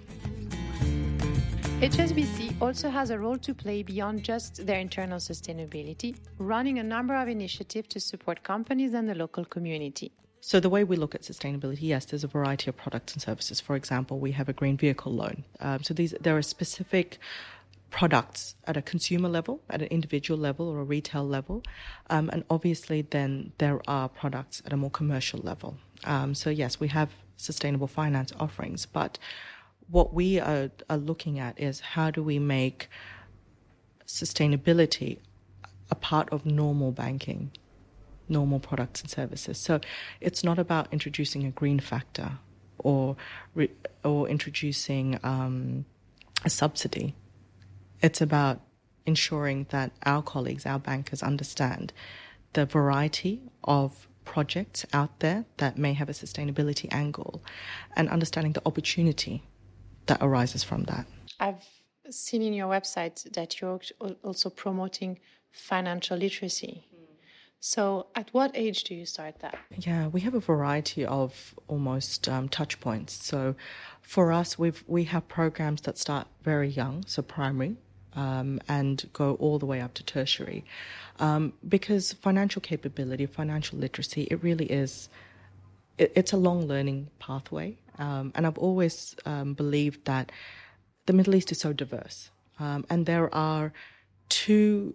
HSBC 1.82 2.56
also 2.62 2.90
has 2.90 3.10
a 3.10 3.20
role 3.20 3.38
to 3.38 3.54
play 3.54 3.84
beyond 3.84 4.24
just 4.24 4.66
their 4.66 4.80
internal 4.80 5.20
sustainability, 5.20 6.16
running 6.40 6.80
a 6.80 6.84
number 6.84 7.14
of 7.14 7.28
initiatives 7.28 7.90
to 7.90 8.00
support 8.00 8.44
companies 8.44 8.94
and 8.94 9.10
the 9.10 9.16
local 9.16 9.44
community. 9.44 10.14
So 10.48 10.60
the 10.60 10.70
way 10.70 10.84
we 10.84 10.96
look 10.96 11.16
at 11.16 11.24
sustainability, 11.24 11.82
yes, 11.82 12.06
there's 12.06 12.24
a 12.24 12.28
variety 12.28 12.70
of 12.70 12.78
products 12.78 13.14
and 13.14 13.20
services. 13.20 13.60
For 13.60 13.76
example, 13.76 14.20
we 14.20 14.34
have 14.34 14.48
a 14.48 14.54
green 14.54 14.78
vehicle 14.78 15.12
loan. 15.12 15.44
Um, 15.60 15.82
so 15.82 15.96
these 15.96 16.14
there 16.22 16.38
are 16.38 16.44
specific 16.44 17.18
products 17.90 18.54
at 18.66 18.78
a 18.78 18.84
consumer 18.84 19.28
level, 19.28 19.60
at 19.72 19.82
an 19.82 19.88
individual 19.88 20.40
level, 20.40 20.70
or 20.70 20.82
a 20.82 20.84
retail 20.84 21.28
level, 21.28 21.64
um, 22.12 22.30
and 22.32 22.44
obviously 22.52 23.02
then 23.02 23.54
there 23.58 23.82
are 23.88 24.08
products 24.08 24.62
at 24.68 24.72
a 24.72 24.78
more 24.78 24.92
commercial 24.92 25.40
level. 25.40 25.80
Um, 26.04 26.36
so 26.36 26.52
yes, 26.52 26.80
we 26.80 26.90
have 26.90 27.10
sustainable 27.38 27.88
finance 27.88 28.32
offerings, 28.40 28.86
but 28.86 29.18
what 29.90 30.14
we 30.14 30.40
are, 30.40 30.70
are 30.92 30.98
looking 30.98 31.40
at 31.40 31.60
is 31.60 31.80
how 31.80 32.12
do 32.12 32.22
we 32.22 32.38
make 32.38 32.88
sustainability 34.06 35.18
a 35.90 35.96
part 35.96 36.30
of 36.32 36.46
normal 36.46 36.92
banking 36.92 37.50
normal 38.28 38.60
products 38.60 39.02
and 39.02 39.10
services. 39.10 39.58
So 39.58 39.80
it's 40.22 40.44
not 40.44 40.60
about 40.60 40.88
introducing 40.92 41.46
a 41.46 41.52
green 41.52 41.80
factor 41.80 42.40
or 42.80 43.16
or 44.04 44.28
introducing 44.28 45.20
um, 45.24 45.86
a 46.44 46.50
subsidy. 46.50 47.16
It's 48.02 48.22
about 48.22 48.62
ensuring 49.06 49.68
that 49.70 49.92
our 50.06 50.22
colleagues, 50.22 50.66
our 50.66 50.80
bankers, 50.80 51.24
understand 51.24 51.94
the 52.54 52.66
variety 52.66 53.42
of 53.64 54.08
projects 54.26 54.86
out 54.94 55.20
there 55.20 55.46
that 55.58 55.78
may 55.78 55.94
have 55.94 56.10
a 56.10 56.14
sustainability 56.14 56.88
angle, 56.92 57.44
and 57.96 58.10
understanding 58.10 58.54
the 58.54 58.62
opportunity 58.66 59.44
that 60.08 60.18
arises 60.22 60.64
from 60.64 60.84
that. 60.84 61.06
I've 61.40 61.64
seen 62.10 62.42
in 62.42 62.54
your 62.54 62.68
website 62.68 63.32
that 63.34 63.62
you're 63.62 63.80
also 64.24 64.50
promoting 64.50 65.20
financial 65.52 66.18
literacy. 66.18 66.88
So, 67.68 68.06
at 68.14 68.30
what 68.32 68.52
age 68.54 68.84
do 68.84 68.94
you 68.94 69.08
start 69.08 69.40
that? 69.40 69.58
Yeah, 69.76 70.06
we 70.06 70.20
have 70.20 70.36
a 70.36 70.40
variety 70.40 71.04
of 71.04 71.56
almost 71.68 72.30
um, 72.30 72.48
touch 72.48 72.80
points. 72.80 73.26
So, 73.26 73.56
for 74.02 74.32
us, 74.32 74.60
we've 74.60 74.84
we 74.86 75.06
have 75.06 75.28
programs 75.28 75.82
that 75.82 75.98
start 75.98 76.28
very 76.44 76.70
young, 76.70 77.04
so 77.08 77.24
primary, 77.24 77.76
um, 78.14 78.62
and 78.68 79.10
go 79.14 79.34
all 79.40 79.58
the 79.58 79.66
way 79.66 79.82
up 79.82 79.96
to 79.96 80.04
tertiary, 80.04 80.64
um, 81.18 81.54
because 81.68 82.14
financial 82.14 82.62
capability, 82.62 83.26
financial 83.26 83.80
literacy, 83.80 84.28
it 84.30 84.44
really 84.44 84.68
is. 84.68 85.10
It, 85.98 86.12
it's 86.16 86.34
a 86.34 86.38
long 86.38 86.68
learning 86.68 87.10
pathway, 87.18 87.80
um, 87.98 88.32
and 88.36 88.46
I've 88.46 88.60
always 88.60 89.16
um, 89.26 89.56
believed 89.56 90.06
that 90.06 90.32
the 91.08 91.14
Middle 91.14 91.34
East 91.34 91.52
is 91.52 91.62
so 91.62 91.74
diverse, 91.74 92.30
um, 92.60 92.86
and 92.92 93.08
there 93.08 93.34
are 93.34 93.74
two 94.30 94.94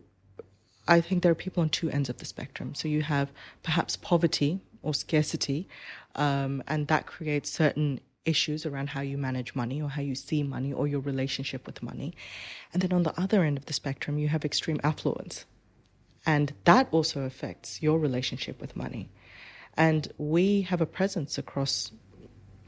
I 0.89 1.01
think 1.01 1.23
there 1.23 1.33
are 1.33 1.37
people 1.37 1.63
on 1.63 1.69
two 1.69 1.91
ends 1.91 2.09
of 2.09 2.19
the 2.19 2.25
spectrum. 2.25 2.75
So 2.75 2.89
you 2.89 3.03
have 3.03 3.31
perhaps 3.63 3.97
poverty 3.97 4.61
or 4.83 4.95
scarcity, 4.95 5.69
um, 6.15 6.63
and 6.67 6.89
that 6.89 7.07
creates 7.07 7.51
certain 7.51 8.01
issues 8.25 8.67
around 8.67 8.91
how 8.91 9.01
you 9.01 9.17
manage 9.17 9.55
money 9.55 9.81
or 9.81 9.89
how 9.89 10.03
you 10.03 10.15
see 10.15 10.43
money 10.43 10.73
or 10.73 10.87
your 10.87 11.01
relationship 11.01 11.67
with 11.67 11.83
money. 11.83 12.15
And 12.73 12.83
then 12.83 12.93
on 12.93 13.03
the 13.03 13.19
other 13.21 13.45
end 13.45 13.57
of 13.57 13.67
the 13.67 13.73
spectrum, 13.73 14.19
you 14.19 14.29
have 14.29 14.45
extreme 14.45 14.81
affluence. 14.83 15.45
And 16.27 16.53
that 16.65 16.89
also 16.91 17.23
affects 17.23 17.83
your 17.83 17.99
relationship 17.99 18.61
with 18.61 18.77
money. 18.77 19.09
And 19.75 20.13
we 20.19 20.63
have 20.63 20.81
a 20.81 20.87
presence 20.87 21.39
across 21.39 21.93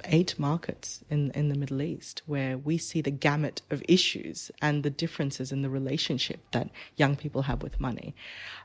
eight 0.04 0.38
markets 0.38 1.04
in, 1.10 1.30
in 1.32 1.48
the 1.48 1.54
Middle 1.54 1.82
East 1.82 2.22
where 2.26 2.58
we 2.58 2.78
see 2.78 3.00
the 3.00 3.10
gamut 3.10 3.62
of 3.70 3.82
issues 3.88 4.50
and 4.60 4.82
the 4.82 4.90
differences 4.90 5.52
in 5.52 5.62
the 5.62 5.70
relationship 5.70 6.40
that 6.52 6.70
young 6.96 7.16
people 7.16 7.42
have 7.42 7.62
with 7.62 7.80
money. 7.80 8.14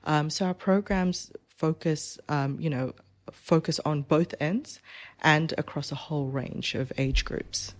Um, 0.04 0.30
so 0.30 0.46
our 0.46 0.54
programs 0.54 1.32
focus, 1.50 2.20
um, 2.30 2.60
you 2.60 2.70
know, 2.70 2.94
focus 3.32 3.80
on 3.86 4.04
both 4.04 4.34
ends 4.40 4.80
and 5.22 5.54
across 5.58 5.92
a 5.92 5.96
whole 5.96 6.28
range 6.28 6.76
of 6.76 6.92
age 6.98 7.26
groups. 7.26 7.74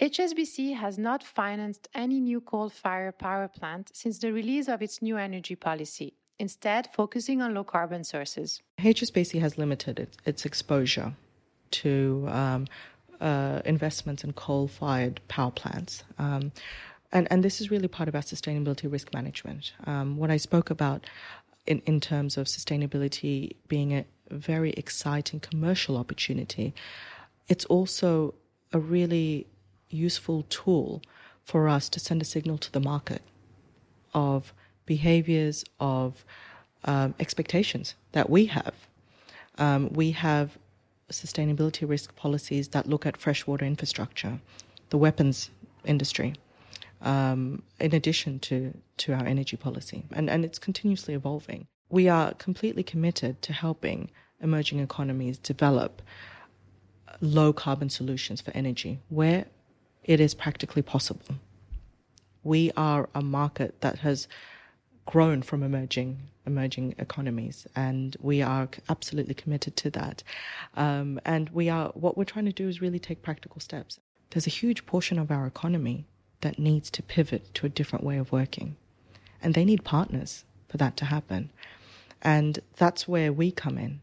HSBC 0.00 0.76
has 0.76 0.98
not 0.98 1.22
financed 1.22 1.88
any 1.94 2.20
new 2.20 2.40
coal 2.40 2.70
fired 2.70 3.18
power 3.18 3.48
plant 3.48 3.90
since 3.94 4.18
the 4.18 4.32
release 4.32 4.66
of 4.66 4.80
its 4.80 5.02
new 5.02 5.16
energy 5.16 5.54
policy. 5.54 6.14
instead 6.40 6.88
focusing 6.94 7.42
on 7.42 7.54
low 7.54 7.62
carbon 7.62 8.02
sources. 8.02 8.62
HSBC 8.80 9.40
has 9.40 9.58
limited 9.58 10.00
its, 10.00 10.16
its 10.24 10.44
exposure 10.46 11.12
to 11.70 12.26
um, 12.28 12.66
uh, 13.20 13.60
investments 13.64 14.24
in 14.24 14.32
coal 14.32 14.68
fired 14.68 15.20
power 15.28 15.50
plants. 15.50 16.04
Um, 16.18 16.52
and, 17.12 17.26
and 17.30 17.42
this 17.42 17.60
is 17.60 17.70
really 17.70 17.88
part 17.88 18.08
of 18.08 18.14
our 18.14 18.22
sustainability 18.22 18.90
risk 18.90 19.12
management. 19.12 19.72
Um, 19.84 20.16
what 20.16 20.30
I 20.30 20.36
spoke 20.36 20.70
about 20.70 21.06
in, 21.66 21.82
in 21.86 22.00
terms 22.00 22.36
of 22.36 22.46
sustainability 22.46 23.56
being 23.68 23.92
a 23.92 24.04
very 24.30 24.70
exciting 24.72 25.40
commercial 25.40 25.96
opportunity, 25.96 26.72
it's 27.48 27.64
also 27.64 28.34
a 28.72 28.78
really 28.78 29.46
useful 29.88 30.44
tool 30.48 31.02
for 31.44 31.68
us 31.68 31.88
to 31.88 32.00
send 32.00 32.22
a 32.22 32.24
signal 32.24 32.58
to 32.58 32.72
the 32.72 32.80
market 32.80 33.22
of 34.14 34.54
behaviors, 34.86 35.64
of 35.80 36.24
um, 36.84 37.14
expectations 37.18 37.94
that 38.12 38.30
we 38.30 38.46
have. 38.46 38.74
Um, 39.58 39.92
we 39.92 40.12
have 40.12 40.56
sustainability 41.12 41.88
risk 41.88 42.14
policies 42.16 42.68
that 42.68 42.86
look 42.86 43.06
at 43.06 43.16
freshwater 43.16 43.64
infrastructure, 43.64 44.40
the 44.90 44.98
weapons 44.98 45.50
industry, 45.84 46.34
um, 47.02 47.62
in 47.78 47.94
addition 47.94 48.38
to, 48.40 48.76
to 48.98 49.12
our 49.12 49.24
energy 49.24 49.56
policy. 49.56 50.04
And, 50.12 50.28
and 50.28 50.44
it's 50.44 50.58
continuously 50.58 51.14
evolving. 51.14 51.66
We 51.88 52.08
are 52.08 52.34
completely 52.34 52.82
committed 52.82 53.42
to 53.42 53.52
helping 53.52 54.10
emerging 54.40 54.80
economies 54.80 55.38
develop 55.38 56.02
low 57.20 57.52
carbon 57.52 57.90
solutions 57.90 58.40
for 58.40 58.50
energy 58.52 59.00
where 59.08 59.46
it 60.04 60.20
is 60.20 60.34
practically 60.34 60.82
possible. 60.82 61.36
We 62.42 62.72
are 62.76 63.08
a 63.14 63.20
market 63.20 63.80
that 63.80 63.98
has 63.98 64.28
grown 65.04 65.42
from 65.42 65.62
emerging 65.62 66.18
emerging 66.52 66.86
economies, 67.06 67.66
and 67.74 68.16
we 68.30 68.36
are 68.42 68.68
absolutely 68.88 69.34
committed 69.42 69.74
to 69.76 69.88
that. 69.90 70.16
Um, 70.84 71.08
and 71.24 71.44
we 71.50 71.66
are 71.76 71.88
what 72.04 72.14
we're 72.16 72.32
trying 72.32 72.50
to 72.52 72.62
do 72.62 72.68
is 72.68 72.82
really 72.84 72.98
take 72.98 73.28
practical 73.28 73.60
steps. 73.60 73.92
There's 74.30 74.50
a 74.50 74.58
huge 74.62 74.80
portion 74.92 75.18
of 75.18 75.30
our 75.30 75.46
economy 75.46 75.98
that 76.40 76.58
needs 76.58 76.90
to 76.90 77.02
pivot 77.02 77.42
to 77.56 77.66
a 77.66 77.74
different 77.78 78.04
way 78.04 78.18
of 78.18 78.32
working, 78.32 78.76
and 79.42 79.54
they 79.54 79.64
need 79.64 79.90
partners 79.96 80.44
for 80.68 80.76
that 80.78 80.96
to 80.98 81.04
happen. 81.16 81.50
And 82.22 82.54
that's 82.82 83.08
where 83.08 83.32
we 83.32 83.50
come 83.50 83.78
in, 83.86 84.00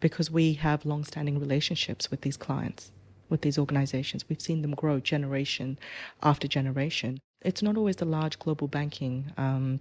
because 0.00 0.30
we 0.30 0.46
have 0.54 0.90
long-standing 0.92 1.40
relationships 1.40 2.10
with 2.10 2.20
these 2.20 2.36
clients 2.46 2.92
with 3.28 3.40
these 3.40 3.58
organizations. 3.58 4.28
We've 4.28 4.40
seen 4.48 4.62
them 4.62 4.74
grow 4.74 5.00
generation 5.00 5.78
after 6.22 6.46
generation. 6.46 7.18
It's 7.40 7.62
not 7.62 7.76
always 7.76 7.96
the 7.96 8.04
large 8.04 8.38
global 8.38 8.68
banking 8.68 9.32
um, 9.36 9.80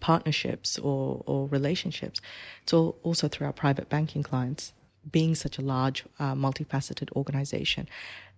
partnerships 0.00 0.78
or, 0.78 1.22
or 1.26 1.48
relationships. 1.48 2.20
It's 2.62 2.72
all, 2.72 2.98
also 3.02 3.28
through 3.28 3.46
our 3.46 3.52
private 3.52 3.88
banking 3.88 4.22
clients. 4.22 4.72
Being 5.10 5.34
such 5.34 5.58
a 5.58 5.62
large, 5.62 6.04
uh, 6.20 6.34
multifaceted 6.34 7.10
organization, 7.16 7.88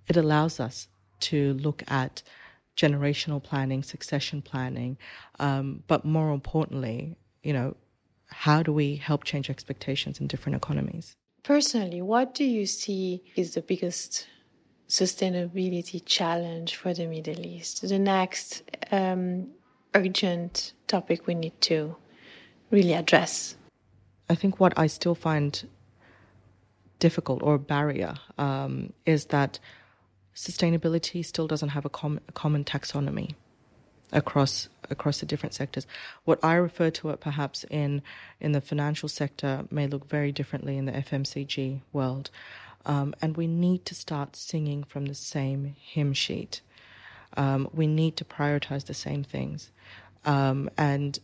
it 0.08 0.16
allows 0.16 0.60
us 0.60 0.88
to 1.20 1.54
look 1.54 1.82
at 1.88 2.22
generational 2.76 3.42
planning, 3.42 3.82
succession 3.82 4.42
planning, 4.42 4.96
um, 5.38 5.82
but 5.86 6.04
more 6.04 6.32
importantly, 6.32 7.16
you 7.42 7.52
know, 7.52 7.76
how 8.28 8.62
do 8.62 8.72
we 8.72 8.96
help 8.96 9.24
change 9.24 9.50
expectations 9.50 10.20
in 10.20 10.26
different 10.26 10.56
economies? 10.56 11.14
Personally, 11.42 12.02
what 12.02 12.34
do 12.34 12.44
you 12.44 12.66
see 12.66 13.22
is 13.36 13.54
the 13.54 13.60
biggest 13.62 14.26
sustainability 14.88 16.02
challenge 16.04 16.76
for 16.76 16.94
the 16.94 17.06
Middle 17.06 17.44
East? 17.46 17.86
The 17.86 17.98
next 17.98 18.62
um, 18.90 19.48
urgent 19.94 20.72
topic 20.86 21.26
we 21.26 21.34
need 21.34 21.58
to 21.62 21.96
really 22.70 22.94
address? 22.94 23.56
I 24.28 24.34
think 24.34 24.60
what 24.60 24.72
I 24.78 24.86
still 24.86 25.14
find 25.14 25.68
difficult 26.98 27.42
or 27.42 27.54
a 27.54 27.58
barrier 27.58 28.14
um, 28.38 28.92
is 29.04 29.26
that 29.26 29.58
sustainability 30.34 31.24
still 31.24 31.46
doesn't 31.46 31.70
have 31.70 31.84
a, 31.84 31.90
com- 31.90 32.20
a, 32.28 32.32
common 32.32 32.64
taxonomy 32.64 33.34
across 34.12 34.68
across 34.90 35.20
the 35.20 35.26
different 35.26 35.54
sectors. 35.54 35.86
What 36.24 36.38
I 36.42 36.54
refer 36.54 36.90
to 36.90 37.10
it 37.10 37.20
perhaps 37.20 37.64
in 37.70 38.02
in 38.40 38.52
the 38.52 38.60
financial 38.60 39.08
sector 39.08 39.66
may 39.70 39.86
look 39.86 40.08
very 40.08 40.32
differently 40.32 40.76
in 40.76 40.86
the 40.86 40.92
FMCG 40.92 41.80
world, 41.92 42.30
um, 42.86 43.14
and 43.20 43.36
we 43.36 43.46
need 43.46 43.84
to 43.86 43.94
start 43.94 44.36
singing 44.36 44.84
from 44.84 45.06
the 45.06 45.14
same 45.14 45.74
hymn 45.78 46.12
sheet. 46.12 46.60
Um, 47.36 47.68
we 47.72 47.86
need 47.86 48.16
to 48.18 48.24
prioritize 48.24 48.86
the 48.86 48.94
same 48.94 49.24
things. 49.24 49.70
Um, 50.24 50.70
and 50.78 51.18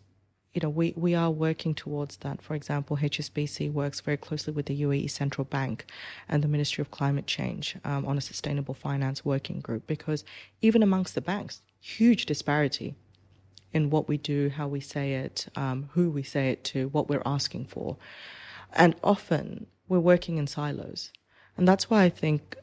you 0.53 0.61
know, 0.61 0.69
we, 0.69 0.93
we 0.97 1.15
are 1.15 1.31
working 1.31 1.75
towards 1.75 2.17
that. 2.19 2.43
For 2.43 2.55
example, 2.55 2.97
HSBC 2.97 3.73
works 3.73 4.01
very 4.01 4.17
closely 4.17 4.53
with 4.53 4.67
the 4.67 4.83
UAE 4.83 5.11
Central 5.11 5.45
Bank 5.45 5.87
and 6.29 6.43
the 6.43 6.49
Ministry 6.49 6.83
of 6.83 6.91
Climate 6.91 7.27
Change 7.27 7.77
um, 7.85 8.05
on 8.05 8.19
a 8.19 8.21
sustainable 8.21 8.75
finance 8.75 9.25
working 9.25 9.61
group 9.61 9.87
because 9.87 10.25
even 10.61 10.83
amongst 10.83 11.15
the 11.15 11.21
banks, 11.21 11.63
huge 11.81 12.27
disparity 12.27 12.97
in 13.73 13.91
what 13.91 14.09
we 14.09 14.17
do, 14.17 14.49
how 14.49 14.67
we 14.67 14.81
say 14.81 15.15
it, 15.15 15.47
um, 15.55 15.89
who 15.93 16.11
we 16.11 16.25
say 16.25 16.51
it 16.51 16.65
to, 16.65 16.89
what 16.89 17.09
we're 17.09 17.23
asking 17.25 17.67
for. 17.67 17.97
And 18.73 18.97
often 19.05 19.67
we're 19.89 20.01
working 20.01 20.37
in 20.37 20.49
silos. 20.49 21.13
And 21.57 21.69
that's 21.69 21.89
why 21.89 22.03
I 22.03 22.09
think 22.09 22.57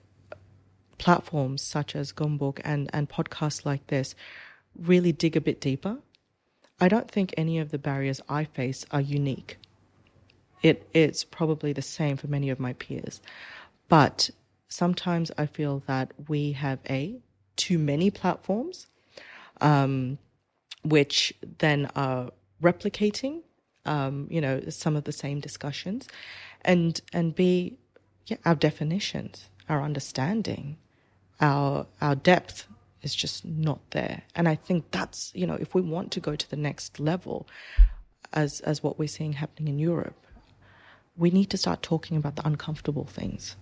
platforms 0.97 1.61
such 1.61 1.95
as 1.95 2.11
Goumbook 2.11 2.59
and, 2.63 2.89
and 2.93 3.09
podcasts 3.09 3.65
like 3.65 3.87
this 3.87 4.15
really 4.77 5.11
dig 5.11 5.35
a 5.35 5.41
bit 5.41 5.59
deeper 5.61 5.97
I 6.79 6.87
don't 6.87 7.09
think 7.09 7.33
any 7.35 7.57
of 7.59 7.71
the 7.71 7.79
barriers 7.79 8.21
I 8.29 8.43
face 8.43 8.85
are 8.91 9.01
unique. 9.01 9.57
It, 10.61 10.87
it's 10.93 11.23
probably 11.23 11.73
the 11.73 11.81
same 11.81 12.17
for 12.17 12.27
many 12.27 12.49
of 12.49 12.59
my 12.59 12.73
peers. 12.73 13.19
But 13.89 14.29
sometimes 14.67 15.31
I 15.37 15.47
feel 15.47 15.81
that 15.87 16.11
we 16.27 16.51
have 16.53 16.79
a 16.89 17.19
too 17.55 17.79
many 17.79 18.11
platforms, 18.11 18.87
um, 19.61 20.19
which 20.83 21.33
then 21.57 21.89
are 21.95 22.29
replicating, 22.61 23.41
um, 23.85 24.27
you 24.29 24.41
know, 24.41 24.61
some 24.69 24.95
of 24.95 25.05
the 25.05 25.11
same 25.11 25.39
discussions, 25.39 26.07
and 26.63 26.99
and 27.13 27.33
b, 27.33 27.77
yeah, 28.27 28.37
our 28.45 28.55
definitions, 28.55 29.49
our 29.69 29.81
understanding, 29.81 30.77
our 31.39 31.85
our 32.01 32.15
depth 32.15 32.67
is 33.01 33.15
just 33.15 33.45
not 33.45 33.79
there. 33.91 34.23
And 34.35 34.47
I 34.47 34.55
think 34.55 34.91
that's, 34.91 35.31
you 35.33 35.47
know, 35.47 35.55
if 35.55 35.73
we 35.73 35.81
want 35.81 36.11
to 36.11 36.19
go 36.19 36.35
to 36.35 36.49
the 36.49 36.55
next 36.55 36.99
level, 36.99 37.47
as, 38.33 38.59
as 38.61 38.83
what 38.83 38.99
we're 38.99 39.07
seeing 39.07 39.33
happening 39.33 39.67
in 39.73 39.79
Europe, 39.79 40.25
we 41.15 41.29
need 41.29 41.49
to 41.51 41.57
start 41.57 41.81
talking 41.81 42.17
about 42.17 42.35
the 42.35 42.45
uncomfortable 42.45 43.05
things, 43.05 43.55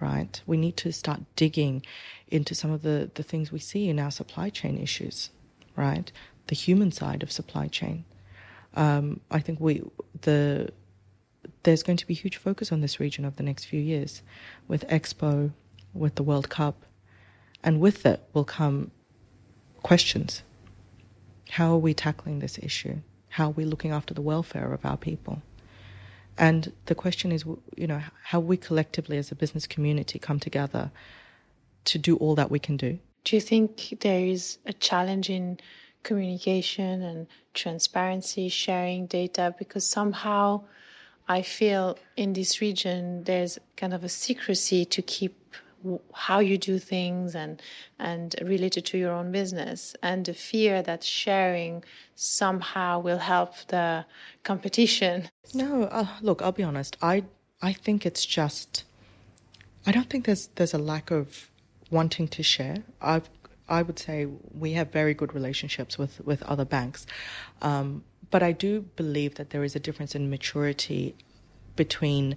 right? 0.00 0.40
We 0.46 0.56
need 0.56 0.76
to 0.78 0.92
start 0.92 1.20
digging 1.36 1.84
into 2.28 2.54
some 2.54 2.70
of 2.70 2.82
the, 2.82 3.10
the 3.14 3.22
things 3.22 3.52
we 3.52 3.58
see 3.58 3.88
in 3.88 3.98
our 3.98 4.10
supply 4.10 4.50
chain 4.50 4.78
issues, 4.78 5.30
right? 5.76 6.10
The 6.46 6.54
human 6.54 6.90
side 6.90 7.22
of 7.22 7.30
supply 7.30 7.68
chain. 7.68 8.04
Um, 8.74 9.20
I 9.30 9.40
think 9.40 9.60
we, 9.60 9.82
the, 10.22 10.72
there's 11.62 11.82
going 11.82 11.98
to 11.98 12.06
be 12.06 12.14
huge 12.14 12.36
focus 12.36 12.72
on 12.72 12.80
this 12.80 13.00
region 13.00 13.24
over 13.24 13.36
the 13.36 13.42
next 13.42 13.66
few 13.66 13.80
years 13.80 14.22
with 14.66 14.86
Expo, 14.88 15.52
with 15.94 16.14
the 16.14 16.22
World 16.22 16.48
Cup, 16.48 16.84
and 17.62 17.80
with 17.80 18.06
it 18.06 18.22
will 18.32 18.44
come 18.44 18.90
questions. 19.82 20.42
How 21.50 21.72
are 21.72 21.78
we 21.78 21.94
tackling 21.94 22.38
this 22.38 22.58
issue? 22.58 22.98
How 23.30 23.48
are 23.48 23.52
we 23.52 23.64
looking 23.64 23.90
after 23.90 24.14
the 24.14 24.22
welfare 24.22 24.72
of 24.72 24.84
our 24.84 24.96
people? 24.96 25.42
And 26.36 26.72
the 26.86 26.94
question 26.94 27.32
is, 27.32 27.44
you 27.76 27.86
know, 27.86 28.00
how 28.22 28.40
we 28.40 28.56
collectively 28.56 29.18
as 29.18 29.32
a 29.32 29.34
business 29.34 29.66
community 29.66 30.18
come 30.18 30.38
together 30.38 30.90
to 31.86 31.98
do 31.98 32.16
all 32.16 32.34
that 32.36 32.50
we 32.50 32.58
can 32.58 32.76
do. 32.76 32.98
Do 33.24 33.36
you 33.36 33.40
think 33.40 33.98
there 34.00 34.24
is 34.24 34.58
a 34.64 34.72
challenge 34.72 35.30
in 35.30 35.58
communication 36.04 37.02
and 37.02 37.26
transparency, 37.54 38.48
sharing 38.48 39.06
data? 39.06 39.54
Because 39.58 39.84
somehow 39.84 40.62
I 41.26 41.42
feel 41.42 41.98
in 42.16 42.32
this 42.32 42.60
region 42.60 43.24
there's 43.24 43.58
kind 43.76 43.92
of 43.92 44.04
a 44.04 44.08
secrecy 44.08 44.84
to 44.86 45.02
keep 45.02 45.34
how 46.14 46.40
you 46.40 46.58
do 46.58 46.78
things 46.78 47.34
and 47.34 47.62
and 47.98 48.34
related 48.42 48.84
to 48.86 48.98
your 48.98 49.12
own 49.12 49.32
business. 49.32 49.94
And 50.02 50.26
the 50.26 50.34
fear 50.34 50.82
that 50.82 51.04
sharing 51.04 51.84
somehow 52.14 53.00
will 53.00 53.18
help 53.18 53.54
the 53.68 54.04
competition. 54.42 55.28
No 55.54 55.84
uh, 55.84 56.06
look 56.22 56.42
i'll 56.42 56.52
be 56.52 56.62
honest. 56.62 56.96
I 57.02 57.24
i 57.62 57.72
think 57.72 58.06
it's 58.06 58.24
just 58.24 58.84
i 59.86 59.92
don't 59.92 60.08
think 60.10 60.26
there's 60.26 60.48
there's 60.56 60.74
a 60.74 60.78
lack 60.78 61.10
of 61.10 61.50
wanting 61.90 62.28
to 62.28 62.42
share. 62.42 62.76
I've 63.00 63.28
I 63.68 63.82
would 63.82 63.98
say 63.98 64.26
we 64.54 64.72
have 64.72 64.90
very 64.90 65.14
good 65.14 65.34
relationships 65.34 65.98
with, 65.98 66.20
with 66.24 66.42
other 66.44 66.64
banks. 66.64 67.06
Um, 67.60 68.04
but 68.30 68.42
I 68.42 68.52
do 68.52 68.82
believe 68.96 69.34
that 69.36 69.50
there 69.50 69.62
is 69.62 69.76
a 69.76 69.80
difference 69.80 70.14
in 70.14 70.30
maturity 70.30 71.14
between 71.76 72.36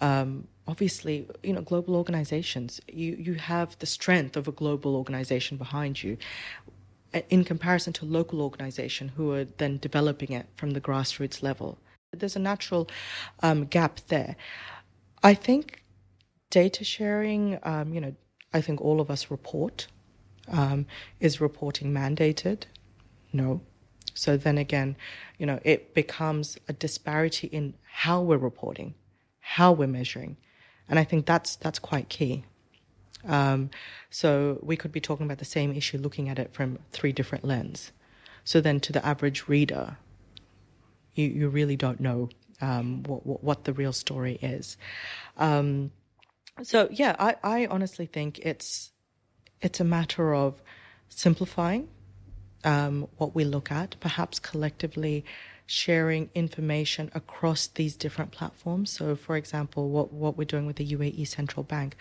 um, 0.00 0.46
obviously, 0.68 1.26
you 1.42 1.54
know, 1.54 1.62
global 1.62 1.96
organizations, 1.96 2.80
you, 2.86 3.16
you 3.18 3.34
have 3.34 3.76
the 3.78 3.86
strength 3.86 4.36
of 4.36 4.46
a 4.46 4.52
global 4.52 4.94
organization 4.94 5.56
behind 5.56 6.02
you. 6.02 6.16
in 7.30 7.42
comparison 7.42 7.90
to 7.90 8.04
local 8.04 8.42
organization 8.42 9.08
who 9.16 9.32
are 9.32 9.46
then 9.56 9.78
developing 9.78 10.30
it 10.30 10.46
from 10.56 10.72
the 10.72 10.80
grassroots 10.80 11.42
level. 11.42 11.78
There's 12.12 12.36
a 12.36 12.38
natural 12.52 12.86
um, 13.42 13.64
gap 13.64 14.00
there. 14.08 14.36
I 15.22 15.32
think 15.32 15.82
data 16.50 16.84
sharing, 16.84 17.58
um, 17.62 17.94
you 17.94 18.00
know, 18.00 18.14
I 18.52 18.60
think 18.60 18.82
all 18.82 19.00
of 19.00 19.10
us 19.10 19.30
report. 19.30 19.86
Um, 20.50 20.86
is 21.20 21.42
reporting 21.42 21.92
mandated? 21.92 22.62
No. 23.32 23.60
So 24.14 24.36
then 24.36 24.56
again, 24.56 24.96
you 25.38 25.46
know, 25.46 25.60
it 25.62 25.94
becomes 25.94 26.58
a 26.68 26.72
disparity 26.72 27.48
in 27.48 27.74
how 28.04 28.22
we're 28.22 28.38
reporting, 28.38 28.94
how 29.40 29.72
we're 29.72 29.88
measuring, 29.88 30.38
and 30.88 30.98
I 30.98 31.04
think 31.04 31.26
that's 31.26 31.56
that's 31.56 31.78
quite 31.78 32.08
key. 32.08 32.44
Um, 33.26 33.70
so 34.10 34.58
we 34.62 34.76
could 34.76 34.92
be 34.92 35.00
talking 35.00 35.26
about 35.26 35.38
the 35.38 35.44
same 35.44 35.72
issue, 35.72 35.98
looking 35.98 36.28
at 36.28 36.38
it 36.38 36.52
from 36.52 36.78
three 36.92 37.12
different 37.12 37.44
lenses. 37.44 37.92
So 38.44 38.60
then, 38.60 38.80
to 38.80 38.92
the 38.92 39.04
average 39.04 39.48
reader, 39.48 39.98
you 41.14 41.26
you 41.28 41.48
really 41.48 41.76
don't 41.76 42.00
know 42.00 42.30
um, 42.60 43.02
what, 43.04 43.26
what, 43.26 43.44
what 43.44 43.64
the 43.64 43.72
real 43.72 43.92
story 43.92 44.38
is. 44.40 44.76
Um, 45.36 45.90
so 46.62 46.88
yeah, 46.90 47.14
I, 47.18 47.36
I 47.42 47.66
honestly 47.66 48.06
think 48.06 48.38
it's 48.40 48.92
it's 49.60 49.80
a 49.80 49.84
matter 49.84 50.34
of 50.34 50.62
simplifying 51.08 51.88
um, 52.64 53.08
what 53.16 53.34
we 53.34 53.44
look 53.44 53.70
at, 53.70 53.96
perhaps 54.00 54.38
collectively 54.38 55.24
sharing 55.68 56.30
information 56.34 57.10
across 57.14 57.66
these 57.66 57.94
different 57.94 58.32
platforms. 58.32 58.90
So, 58.90 59.14
for 59.14 59.36
example, 59.36 59.90
what 59.90 60.12
what 60.12 60.36
we're 60.36 60.44
doing 60.44 60.66
with 60.66 60.76
the 60.76 60.92
UAE 60.92 61.28
Central 61.28 61.62
Bank. 61.62 61.94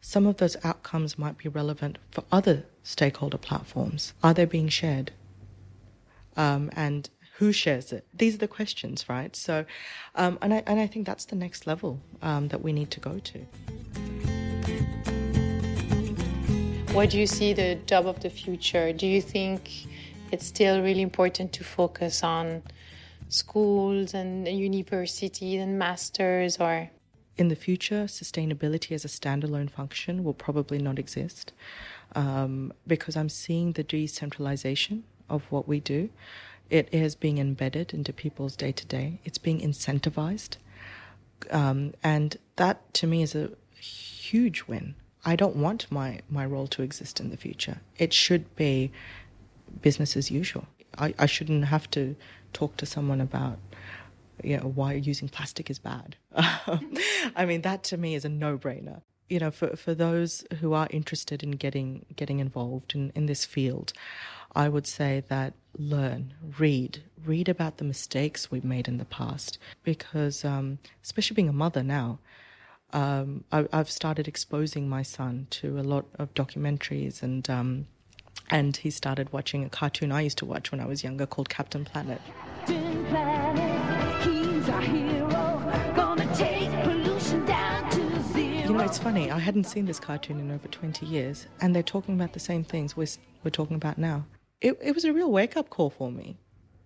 Some 0.00 0.26
of 0.26 0.38
those 0.38 0.56
outcomes 0.64 1.16
might 1.18 1.38
be 1.38 1.48
relevant 1.48 1.98
for 2.10 2.24
other 2.32 2.64
stakeholder 2.82 3.38
platforms. 3.38 4.14
Are 4.22 4.34
they 4.34 4.46
being 4.46 4.68
shared? 4.68 5.12
Um, 6.36 6.70
and 6.74 7.08
who 7.36 7.52
shares 7.52 7.92
it? 7.92 8.06
These 8.14 8.34
are 8.36 8.38
the 8.38 8.48
questions, 8.48 9.08
right? 9.08 9.36
So, 9.36 9.66
um, 10.14 10.38
and 10.40 10.54
I 10.54 10.62
and 10.66 10.80
I 10.80 10.86
think 10.86 11.06
that's 11.06 11.26
the 11.26 11.36
next 11.36 11.66
level 11.66 12.00
um, 12.22 12.48
that 12.48 12.62
we 12.62 12.72
need 12.72 12.90
to 12.92 13.00
go 13.00 13.18
to. 13.18 13.38
What 16.94 17.10
do 17.10 17.18
you 17.18 17.26
see 17.26 17.52
the 17.52 17.74
job 17.86 18.06
of 18.06 18.20
the 18.20 18.30
future? 18.30 18.92
Do 18.92 19.06
you 19.06 19.20
think 19.20 19.70
it's 20.30 20.46
still 20.46 20.80
really 20.80 21.02
important 21.02 21.52
to 21.54 21.64
focus 21.64 22.22
on 22.22 22.62
schools 23.32 24.14
and 24.14 24.46
universities 24.46 25.60
and 25.60 25.78
masters 25.78 26.58
or 26.58 26.90
in 27.38 27.48
the 27.48 27.56
future, 27.56 28.04
sustainability 28.04 28.92
as 28.92 29.04
a 29.04 29.08
standalone 29.08 29.70
function 29.70 30.22
will 30.22 30.34
probably 30.34 30.78
not 30.78 30.98
exist 30.98 31.52
um, 32.14 32.72
because 32.86 33.16
I'm 33.16 33.30
seeing 33.30 33.72
the 33.72 33.82
decentralization 33.82 35.04
of 35.30 35.42
what 35.50 35.66
we 35.66 35.80
do. 35.80 36.10
It 36.68 36.88
is 36.92 37.14
being 37.14 37.38
embedded 37.38 37.94
into 37.94 38.12
people's 38.12 38.54
day 38.54 38.72
to 38.72 38.86
day, 38.86 39.18
it's 39.24 39.38
being 39.38 39.60
incentivized. 39.60 40.56
Um, 41.50 41.94
and 42.04 42.36
that 42.56 42.92
to 42.94 43.06
me 43.06 43.22
is 43.22 43.34
a 43.34 43.50
huge 43.74 44.64
win. 44.68 44.94
I 45.24 45.36
don't 45.36 45.56
want 45.56 45.90
my, 45.90 46.20
my 46.28 46.44
role 46.44 46.66
to 46.68 46.82
exist 46.82 47.18
in 47.18 47.30
the 47.30 47.36
future. 47.36 47.80
It 47.98 48.12
should 48.12 48.54
be 48.56 48.92
business 49.80 50.16
as 50.16 50.30
usual. 50.30 50.66
I, 50.98 51.14
I 51.18 51.26
shouldn't 51.26 51.64
have 51.64 51.90
to 51.92 52.14
talk 52.52 52.76
to 52.78 52.86
someone 52.86 53.20
about 53.20 53.58
you 54.42 54.56
know 54.56 54.72
why 54.74 54.94
using 54.94 55.28
plastic 55.28 55.70
is 55.70 55.78
bad. 55.78 56.16
I 56.36 57.44
mean 57.46 57.62
that 57.62 57.84
to 57.84 57.96
me 57.96 58.14
is 58.14 58.24
a 58.24 58.28
no-brainer. 58.28 59.02
You 59.28 59.38
know, 59.38 59.50
for 59.50 59.76
for 59.76 59.94
those 59.94 60.44
who 60.60 60.72
are 60.72 60.88
interested 60.90 61.42
in 61.42 61.52
getting 61.52 62.04
getting 62.16 62.40
involved 62.40 62.94
in, 62.94 63.12
in 63.14 63.26
this 63.26 63.44
field, 63.44 63.92
I 64.54 64.68
would 64.68 64.86
say 64.86 65.22
that 65.28 65.54
learn, 65.78 66.34
read, 66.58 67.02
read 67.24 67.48
about 67.48 67.78
the 67.78 67.84
mistakes 67.84 68.50
we've 68.50 68.64
made 68.64 68.88
in 68.88 68.98
the 68.98 69.04
past. 69.04 69.58
Because, 69.82 70.44
um, 70.44 70.78
especially 71.02 71.34
being 71.34 71.48
a 71.48 71.52
mother 71.52 71.82
now, 71.82 72.18
um, 72.92 73.44
I, 73.50 73.66
have 73.72 73.90
started 73.90 74.28
exposing 74.28 74.88
my 74.88 75.02
son 75.02 75.46
to 75.50 75.78
a 75.78 75.82
lot 75.82 76.06
of 76.18 76.34
documentaries 76.34 77.22
and. 77.22 77.48
Um, 77.48 77.86
and 78.50 78.76
he 78.76 78.90
started 78.90 79.32
watching 79.32 79.64
a 79.64 79.70
cartoon 79.70 80.12
I 80.12 80.22
used 80.22 80.36
to 80.38 80.44
watch 80.44 80.72
when 80.72 80.80
I 80.80 80.84
was 80.84 81.02
younger 81.02 81.24
called 81.24 81.48
Captain 81.48 81.86
Planet. 81.86 82.20
Captain 82.62 83.04
Planet 83.06 84.26
you 88.66 88.78
know, 88.78 88.84
it's 88.84 88.98
funny. 88.98 89.30
I 89.32 89.38
hadn't 89.38 89.64
seen 89.64 89.86
this 89.86 89.98
cartoon 89.98 90.38
in 90.38 90.52
over 90.52 90.68
20 90.68 91.04
years, 91.04 91.48
and 91.60 91.74
they're 91.74 91.82
talking 91.82 92.14
about 92.14 92.34
the 92.34 92.40
same 92.40 92.62
things 92.62 92.96
we're, 92.96 93.08
we're 93.42 93.50
talking 93.50 93.74
about 93.74 93.98
now. 93.98 94.24
It, 94.60 94.78
it 94.80 94.94
was 94.94 95.04
a 95.04 95.12
real 95.12 95.30
wake 95.30 95.56
up 95.56 95.70
call 95.70 95.90
for 95.90 96.12
me. 96.12 96.36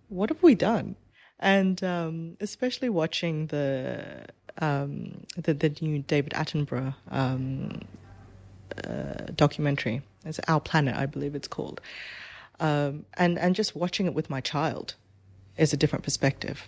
What 0.09 0.29
have 0.29 0.41
we 0.41 0.55
done? 0.55 0.95
And 1.39 1.83
um, 1.83 2.37
especially 2.41 2.89
watching 2.89 3.47
the, 3.47 4.25
um, 4.57 5.25
the, 5.37 5.53
the 5.53 5.75
new 5.79 5.99
David 5.99 6.33
Attenborough 6.33 6.95
um, 7.11 7.81
uh, 8.83 9.27
documentary. 9.35 10.01
It's 10.25 10.39
Our 10.47 10.59
Planet, 10.59 10.95
I 10.95 11.05
believe 11.05 11.35
it's 11.35 11.47
called. 11.47 11.81
Um, 12.59 13.05
and 13.13 13.37
and 13.37 13.53
just 13.53 13.75
watching 13.75 14.07
it 14.07 14.15
with 14.15 14.31
my 14.31 14.41
child 14.41 14.95
is 15.57 15.73
a 15.73 15.77
different 15.77 16.03
perspective, 16.03 16.67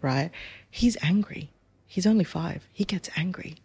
right? 0.00 0.30
He's 0.70 0.96
angry. 1.02 1.50
He's 1.86 2.06
only 2.06 2.24
five. 2.24 2.66
He 2.72 2.84
gets 2.84 3.10
angry 3.16 3.56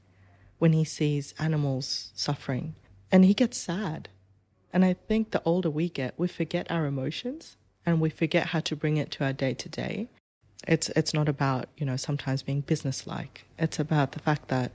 when 0.60 0.73
he 0.73 0.84
sees 0.84 1.34
animals 1.39 2.12
suffering, 2.13 2.75
and 3.12 3.25
he 3.25 3.34
gets 3.34 3.58
sad. 3.58 4.10
And 4.71 4.86
I 4.86 4.93
think 4.93 5.32
the 5.32 5.41
older 5.45 5.69
we 5.69 5.89
get, 5.89 6.13
we 6.17 6.27
forget 6.27 6.69
our 6.69 6.86
emotions 6.86 7.58
and 7.86 7.99
we 7.99 8.10
forget 8.10 8.47
how 8.47 8.60
to 8.60 8.75
bring 8.75 8.97
it 8.97 9.10
to 9.12 9.23
our 9.23 9.34
day 9.34 9.53
to 9.55 9.69
day. 9.69 10.08
It's 10.67 10.89
it's 10.89 11.13
not 11.13 11.29
about 11.29 11.69
you 11.77 11.86
know 11.86 11.95
sometimes 11.95 12.43
being 12.43 12.62
businesslike. 12.62 13.45
It's 13.58 13.79
about 13.79 14.12
the 14.12 14.19
fact 14.19 14.49
that 14.49 14.71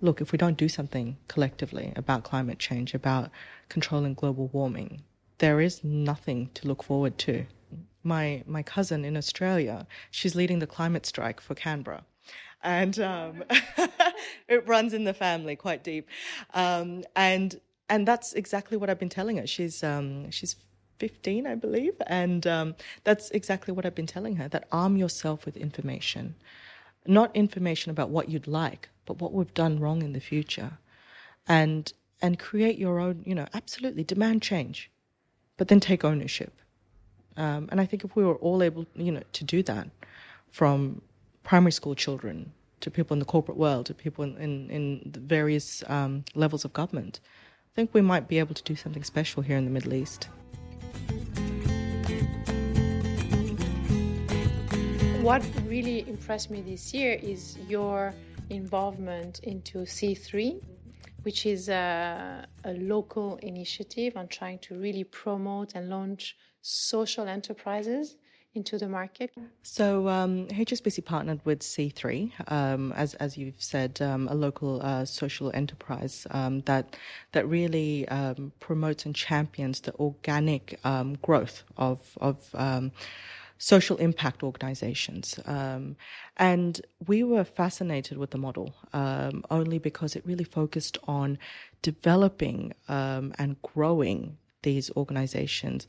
look, 0.00 0.20
if 0.20 0.32
we 0.32 0.38
don't 0.38 0.56
do 0.56 0.68
something 0.68 1.16
collectively 1.28 1.92
about 1.96 2.24
climate 2.24 2.58
change, 2.58 2.94
about 2.94 3.30
controlling 3.68 4.14
global 4.14 4.48
warming, 4.52 5.02
there 5.38 5.60
is 5.60 5.82
nothing 5.84 6.50
to 6.54 6.68
look 6.68 6.82
forward 6.82 7.18
to. 7.18 7.46
My 8.06 8.44
my 8.46 8.62
cousin 8.62 9.04
in 9.04 9.16
Australia, 9.16 9.86
she's 10.10 10.34
leading 10.34 10.60
the 10.60 10.66
climate 10.66 11.04
strike 11.06 11.40
for 11.40 11.54
Canberra. 11.54 12.04
And 12.62 12.98
um, 13.00 13.44
it 14.48 14.66
runs 14.66 14.92
in 14.94 15.04
the 15.04 15.14
family 15.14 15.56
quite 15.56 15.82
deep, 15.82 16.08
um, 16.54 17.04
and 17.16 17.60
and 17.88 18.06
that's 18.06 18.32
exactly 18.32 18.76
what 18.76 18.88
I've 18.90 18.98
been 18.98 19.08
telling 19.08 19.38
her. 19.38 19.46
She's 19.46 19.82
um, 19.82 20.30
she's 20.30 20.56
15, 20.98 21.46
I 21.46 21.54
believe, 21.56 21.94
and 22.06 22.46
um, 22.46 22.74
that's 23.04 23.30
exactly 23.32 23.72
what 23.72 23.84
I've 23.84 23.94
been 23.94 24.06
telling 24.06 24.36
her. 24.36 24.48
That 24.48 24.68
arm 24.72 24.96
yourself 24.96 25.44
with 25.44 25.56
information, 25.56 26.36
not 27.06 27.34
information 27.34 27.90
about 27.90 28.10
what 28.10 28.28
you'd 28.28 28.46
like, 28.46 28.88
but 29.04 29.20
what 29.20 29.32
we've 29.32 29.54
done 29.54 29.80
wrong 29.80 30.02
in 30.02 30.12
the 30.12 30.20
future. 30.20 30.78
And 31.48 31.92
and 32.22 32.38
create 32.38 32.78
your 32.78 32.98
own, 32.98 33.22
you 33.26 33.34
know, 33.34 33.46
absolutely 33.52 34.04
demand 34.04 34.42
change, 34.42 34.90
but 35.56 35.68
then 35.68 35.80
take 35.80 36.04
ownership. 36.04 36.52
Um, 37.36 37.68
and 37.70 37.80
I 37.80 37.86
think 37.86 38.04
if 38.04 38.16
we 38.16 38.24
were 38.24 38.36
all 38.36 38.62
able, 38.62 38.86
you 38.94 39.12
know, 39.12 39.22
to 39.32 39.44
do 39.44 39.62
that, 39.64 39.88
from 40.50 41.02
primary 41.42 41.72
school 41.72 41.94
children 41.94 42.52
to 42.80 42.90
people 42.90 43.14
in 43.14 43.18
the 43.18 43.24
corporate 43.24 43.58
world 43.58 43.86
to 43.86 43.94
people 43.94 44.24
in 44.24 44.36
in, 44.38 44.70
in 44.70 45.10
the 45.12 45.20
various 45.20 45.84
um, 45.88 46.24
levels 46.34 46.64
of 46.64 46.72
government, 46.72 47.20
I 47.70 47.72
think 47.74 47.92
we 47.92 48.00
might 48.00 48.26
be 48.28 48.38
able 48.38 48.54
to 48.54 48.62
do 48.62 48.76
something 48.76 49.04
special 49.04 49.42
here 49.42 49.56
in 49.56 49.64
the 49.64 49.70
Middle 49.70 49.94
East. 49.94 50.28
What 55.22 55.44
really 55.66 56.08
impressed 56.08 56.50
me 56.50 56.60
this 56.60 56.94
year 56.94 57.18
is 57.20 57.58
your 57.68 58.14
involvement 58.50 59.40
into 59.40 59.78
C3, 59.78 60.62
which 61.24 61.46
is 61.46 61.68
a, 61.68 62.46
a, 62.64 62.72
local 62.74 63.36
initiative 63.42 64.16
on 64.16 64.28
trying 64.28 64.60
to 64.60 64.78
really 64.78 65.02
promote 65.02 65.74
and 65.74 65.88
launch 65.88 66.36
social 66.66 67.28
enterprises 67.28 68.16
into 68.54 68.78
the 68.78 68.88
market? 68.88 69.30
So 69.62 70.08
um, 70.08 70.48
HSBC 70.48 71.04
partnered 71.04 71.40
with 71.44 71.60
C3, 71.60 72.50
um, 72.50 72.92
as 72.92 73.14
as 73.14 73.36
you've 73.38 73.62
said, 73.62 74.00
um, 74.00 74.28
a 74.28 74.34
local 74.34 74.82
uh, 74.82 75.04
social 75.04 75.50
enterprise 75.54 76.26
um, 76.30 76.60
that 76.62 76.96
that 77.32 77.46
really 77.48 78.08
um, 78.08 78.52
promotes 78.58 79.06
and 79.06 79.14
champions 79.14 79.80
the 79.80 79.94
organic 79.94 80.80
um, 80.84 81.16
growth 81.22 81.62
of 81.76 82.18
of 82.20 82.52
social 83.58 83.96
impact 83.96 84.42
organizations. 84.42 85.40
Um, 85.46 85.96
and 86.36 86.78
we 87.06 87.22
were 87.22 87.44
fascinated 87.44 88.18
with 88.18 88.30
the 88.30 88.38
model 88.38 88.74
um, 88.92 89.44
only 89.50 89.78
because 89.78 90.14
it 90.14 90.22
really 90.26 90.44
focused 90.44 90.98
on 91.08 91.38
developing 91.80 92.74
um, 92.88 93.32
and 93.38 93.56
growing 93.62 94.36
these 94.62 94.90
organizations 94.96 95.86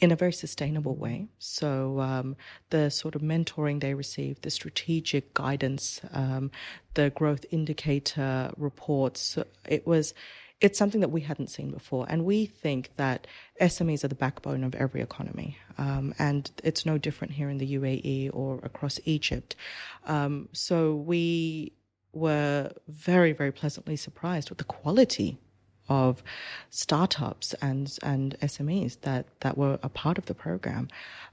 in 0.00 0.12
a 0.12 0.16
very 0.16 0.32
sustainable 0.32 0.94
way. 0.94 1.26
So 1.38 2.00
um, 2.00 2.36
the 2.70 2.90
sort 2.90 3.14
of 3.14 3.22
mentoring 3.22 3.80
they 3.80 3.94
received, 3.94 4.42
the 4.42 4.50
strategic 4.50 5.34
guidance, 5.34 6.00
um, 6.12 6.50
the 6.94 7.10
growth 7.10 7.44
indicator 7.50 8.52
reports, 8.56 9.38
it 9.66 9.86
was 9.86 10.14
it's 10.60 10.78
something 10.78 11.00
that 11.00 11.10
we 11.10 11.20
hadn't 11.20 11.48
seen 11.48 11.70
before. 11.70 12.04
And 12.08 12.24
we 12.24 12.46
think 12.46 12.90
that 12.96 13.26
SMEs 13.60 14.02
are 14.02 14.08
the 14.08 14.16
backbone 14.16 14.64
of 14.64 14.74
every 14.74 15.00
economy. 15.00 15.56
Um, 15.78 16.14
and 16.18 16.50
it's 16.64 16.84
no 16.84 16.98
different 16.98 17.34
here 17.34 17.48
in 17.48 17.58
the 17.58 17.74
UAE 17.74 18.30
or 18.32 18.58
across 18.64 18.98
Egypt. 19.04 19.54
Um, 20.06 20.48
so 20.52 20.96
we 20.96 21.72
were 22.12 22.72
very, 22.88 23.32
very 23.32 23.52
pleasantly 23.52 23.94
surprised 23.94 24.48
with 24.48 24.58
the 24.58 24.64
quality 24.64 25.38
of 25.88 26.22
startups 26.70 27.54
and 27.54 27.96
and 28.02 28.38
SMEs 28.40 29.00
that 29.02 29.26
that 29.40 29.56
were 29.56 29.78
a 29.82 29.88
part 29.88 30.18
of 30.18 30.26
the 30.26 30.34
program. 30.34 30.88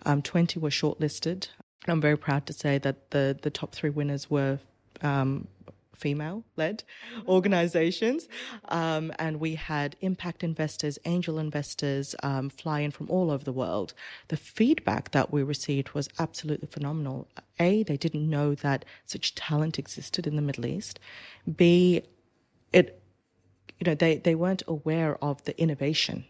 Um, 0.06 0.22
Twenty 0.22 0.60
were 0.60 0.70
shortlisted. 0.70 1.48
I'm 1.88 2.02
very 2.02 2.18
proud 2.18 2.46
to 2.48 2.54
say 2.54 2.78
that 2.80 3.12
the 3.12 3.38
the 3.41 3.50
top 3.50 3.74
three 3.74 3.89
winners 3.89 4.30
were 4.30 4.60
um, 5.02 5.48
female 5.96 6.44
led 6.56 6.84
organizations. 7.28 8.28
Um, 8.70 9.12
and 9.18 9.39
we 9.39 9.56
had 9.56 9.96
impact 10.02 10.44
investors, 10.44 11.00
angel 11.06 11.39
investors 11.39 12.15
um, 12.22 12.50
fly 12.50 12.82
in 12.82 12.91
from 12.91 13.10
all 13.10 13.32
over 13.32 13.44
the 13.44 13.54
world. 13.54 13.94
The 14.28 14.38
feedback 14.38 15.12
that 15.12 15.32
we 15.32 15.44
received 15.44 15.91
was 15.91 16.10
absolutely 16.20 16.68
phenomenal. 16.68 17.28
A, 17.60 17.84
they 17.84 17.98
didn't 17.98 18.30
know 18.30 18.56
that 18.56 18.86
such 19.06 19.36
talent 19.36 19.80
existed 19.80 20.28
in 20.28 20.36
the 20.36 20.41
Middle 20.41 20.65
East. 20.65 21.00
B, 21.56 22.04
it, 22.74 23.02
you 23.80 23.86
know, 23.86 23.96
they, 23.96 24.18
they 24.18 24.36
weren't 24.36 24.64
aware 24.68 25.24
of 25.24 25.44
the 25.44 25.60
innovation 25.60 26.26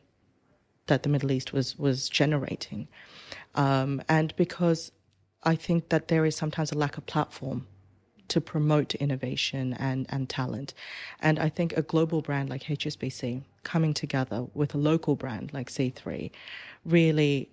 that 0.87 1.03
the 1.03 1.09
Middle 1.09 1.31
East 1.31 1.53
was, 1.53 1.77
was 1.77 2.09
generating. 2.09 2.87
Um, 3.55 4.01
and 4.07 4.35
because 4.35 4.91
I 5.43 5.55
think 5.55 5.89
that 5.89 6.07
there 6.07 6.25
is 6.25 6.35
sometimes 6.35 6.71
a 6.71 6.77
lack 6.77 6.97
of 6.97 7.05
platform 7.05 7.67
to 8.27 8.41
promote 8.41 8.95
innovation 8.95 9.73
and, 9.73 10.07
and 10.09 10.27
talent. 10.27 10.73
And 11.21 11.37
I 11.39 11.49
think 11.49 11.73
a 11.73 11.83
global 11.83 12.21
brand 12.21 12.49
like 12.49 12.63
HSBC 12.63 13.43
coming 13.63 13.93
together 13.93 14.47
with 14.53 14.73
a 14.73 14.77
local 14.77 15.15
brand 15.15 15.53
like 15.53 15.69
C3 15.69 16.31
really 16.83 17.49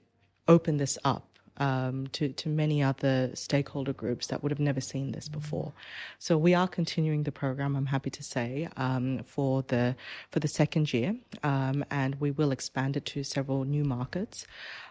opened 0.48 0.80
this 0.80 0.98
up 1.04 1.31
um, 1.58 2.06
to, 2.08 2.30
to 2.30 2.48
many 2.48 2.82
other 2.82 3.30
stakeholder 3.34 3.92
groups 3.92 4.26
that 4.28 4.42
would 4.42 4.50
have 4.50 4.60
never 4.60 4.80
seen 4.80 5.12
this 5.12 5.28
before. 5.28 5.72
So 6.18 6.38
we 6.38 6.54
are 6.54 6.68
continuing 6.68 7.24
the 7.24 7.32
program, 7.32 7.76
I'm 7.76 7.86
happy 7.86 8.10
to 8.10 8.22
say, 8.22 8.68
um, 8.76 9.22
for 9.24 9.62
the 9.62 9.94
for 10.30 10.40
the 10.40 10.48
second 10.48 10.92
year, 10.92 11.16
um, 11.42 11.84
and 11.90 12.20
we 12.20 12.30
will 12.30 12.52
expand 12.52 12.96
it 12.96 13.04
to 13.06 13.24
several 13.24 13.64
new 13.64 13.84
markets. 13.84 14.46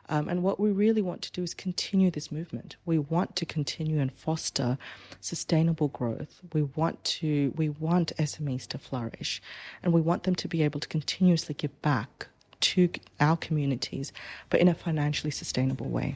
Um, 0.10 0.28
and 0.28 0.44
what 0.44 0.60
we 0.60 0.72
really 0.72 1.02
want 1.02 1.22
to 1.24 1.32
do 1.32 1.42
is 1.42 1.54
continue 1.54 2.12
this 2.12 2.32
movement. 2.32 2.76
We 2.86 2.98
want 2.98 3.36
to 3.38 3.46
continue 3.46 4.00
and 4.00 4.12
foster 4.12 4.78
sustainable 5.22 5.88
growth. 5.88 6.42
We 6.54 6.64
want 6.64 7.04
to 7.04 7.54
we 7.56 7.70
want 7.70 8.12
SMEs 8.18 8.68
to 8.68 8.78
flourish, 8.78 9.42
and 9.82 9.94
we 9.94 10.02
want 10.02 10.24
them 10.24 10.36
to 10.36 10.48
be 10.48 10.64
able 10.64 10.80
to 10.80 10.88
continuously 10.88 11.56
give 11.56 11.82
back 11.82 12.28
to 12.62 12.90
our 13.20 13.38
communities, 13.38 14.14
but 14.50 14.60
in 14.60 14.68
a 14.68 14.74
financially 14.74 15.32
sustainable 15.32 15.90
way. 15.90 16.16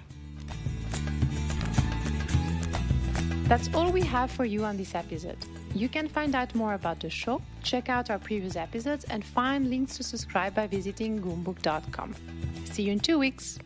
That's 3.48 3.70
all 3.76 3.92
we 3.92 4.02
have 4.02 4.32
for 4.32 4.44
you 4.46 4.66
on 4.66 4.76
this 4.76 4.96
episode. 4.96 5.38
You 5.76 5.88
can 5.88 6.08
find 6.08 6.34
out 6.34 6.56
more 6.56 6.74
about 6.74 7.00
the 7.00 7.10
show, 7.10 7.42
check 7.62 7.90
out 7.90 8.10
our 8.10 8.18
previous 8.18 8.56
episodes, 8.56 9.04
and 9.06 9.24
find 9.24 9.70
links 9.70 9.98
to 9.98 10.04
subscribe 10.04 10.56
by 10.56 10.68
visiting 10.68 11.22
goumbook.com. 11.22 12.16
See 12.66 12.84
you 12.84 12.94
in 12.94 13.00
two 13.00 13.20
weeks. 13.20 13.60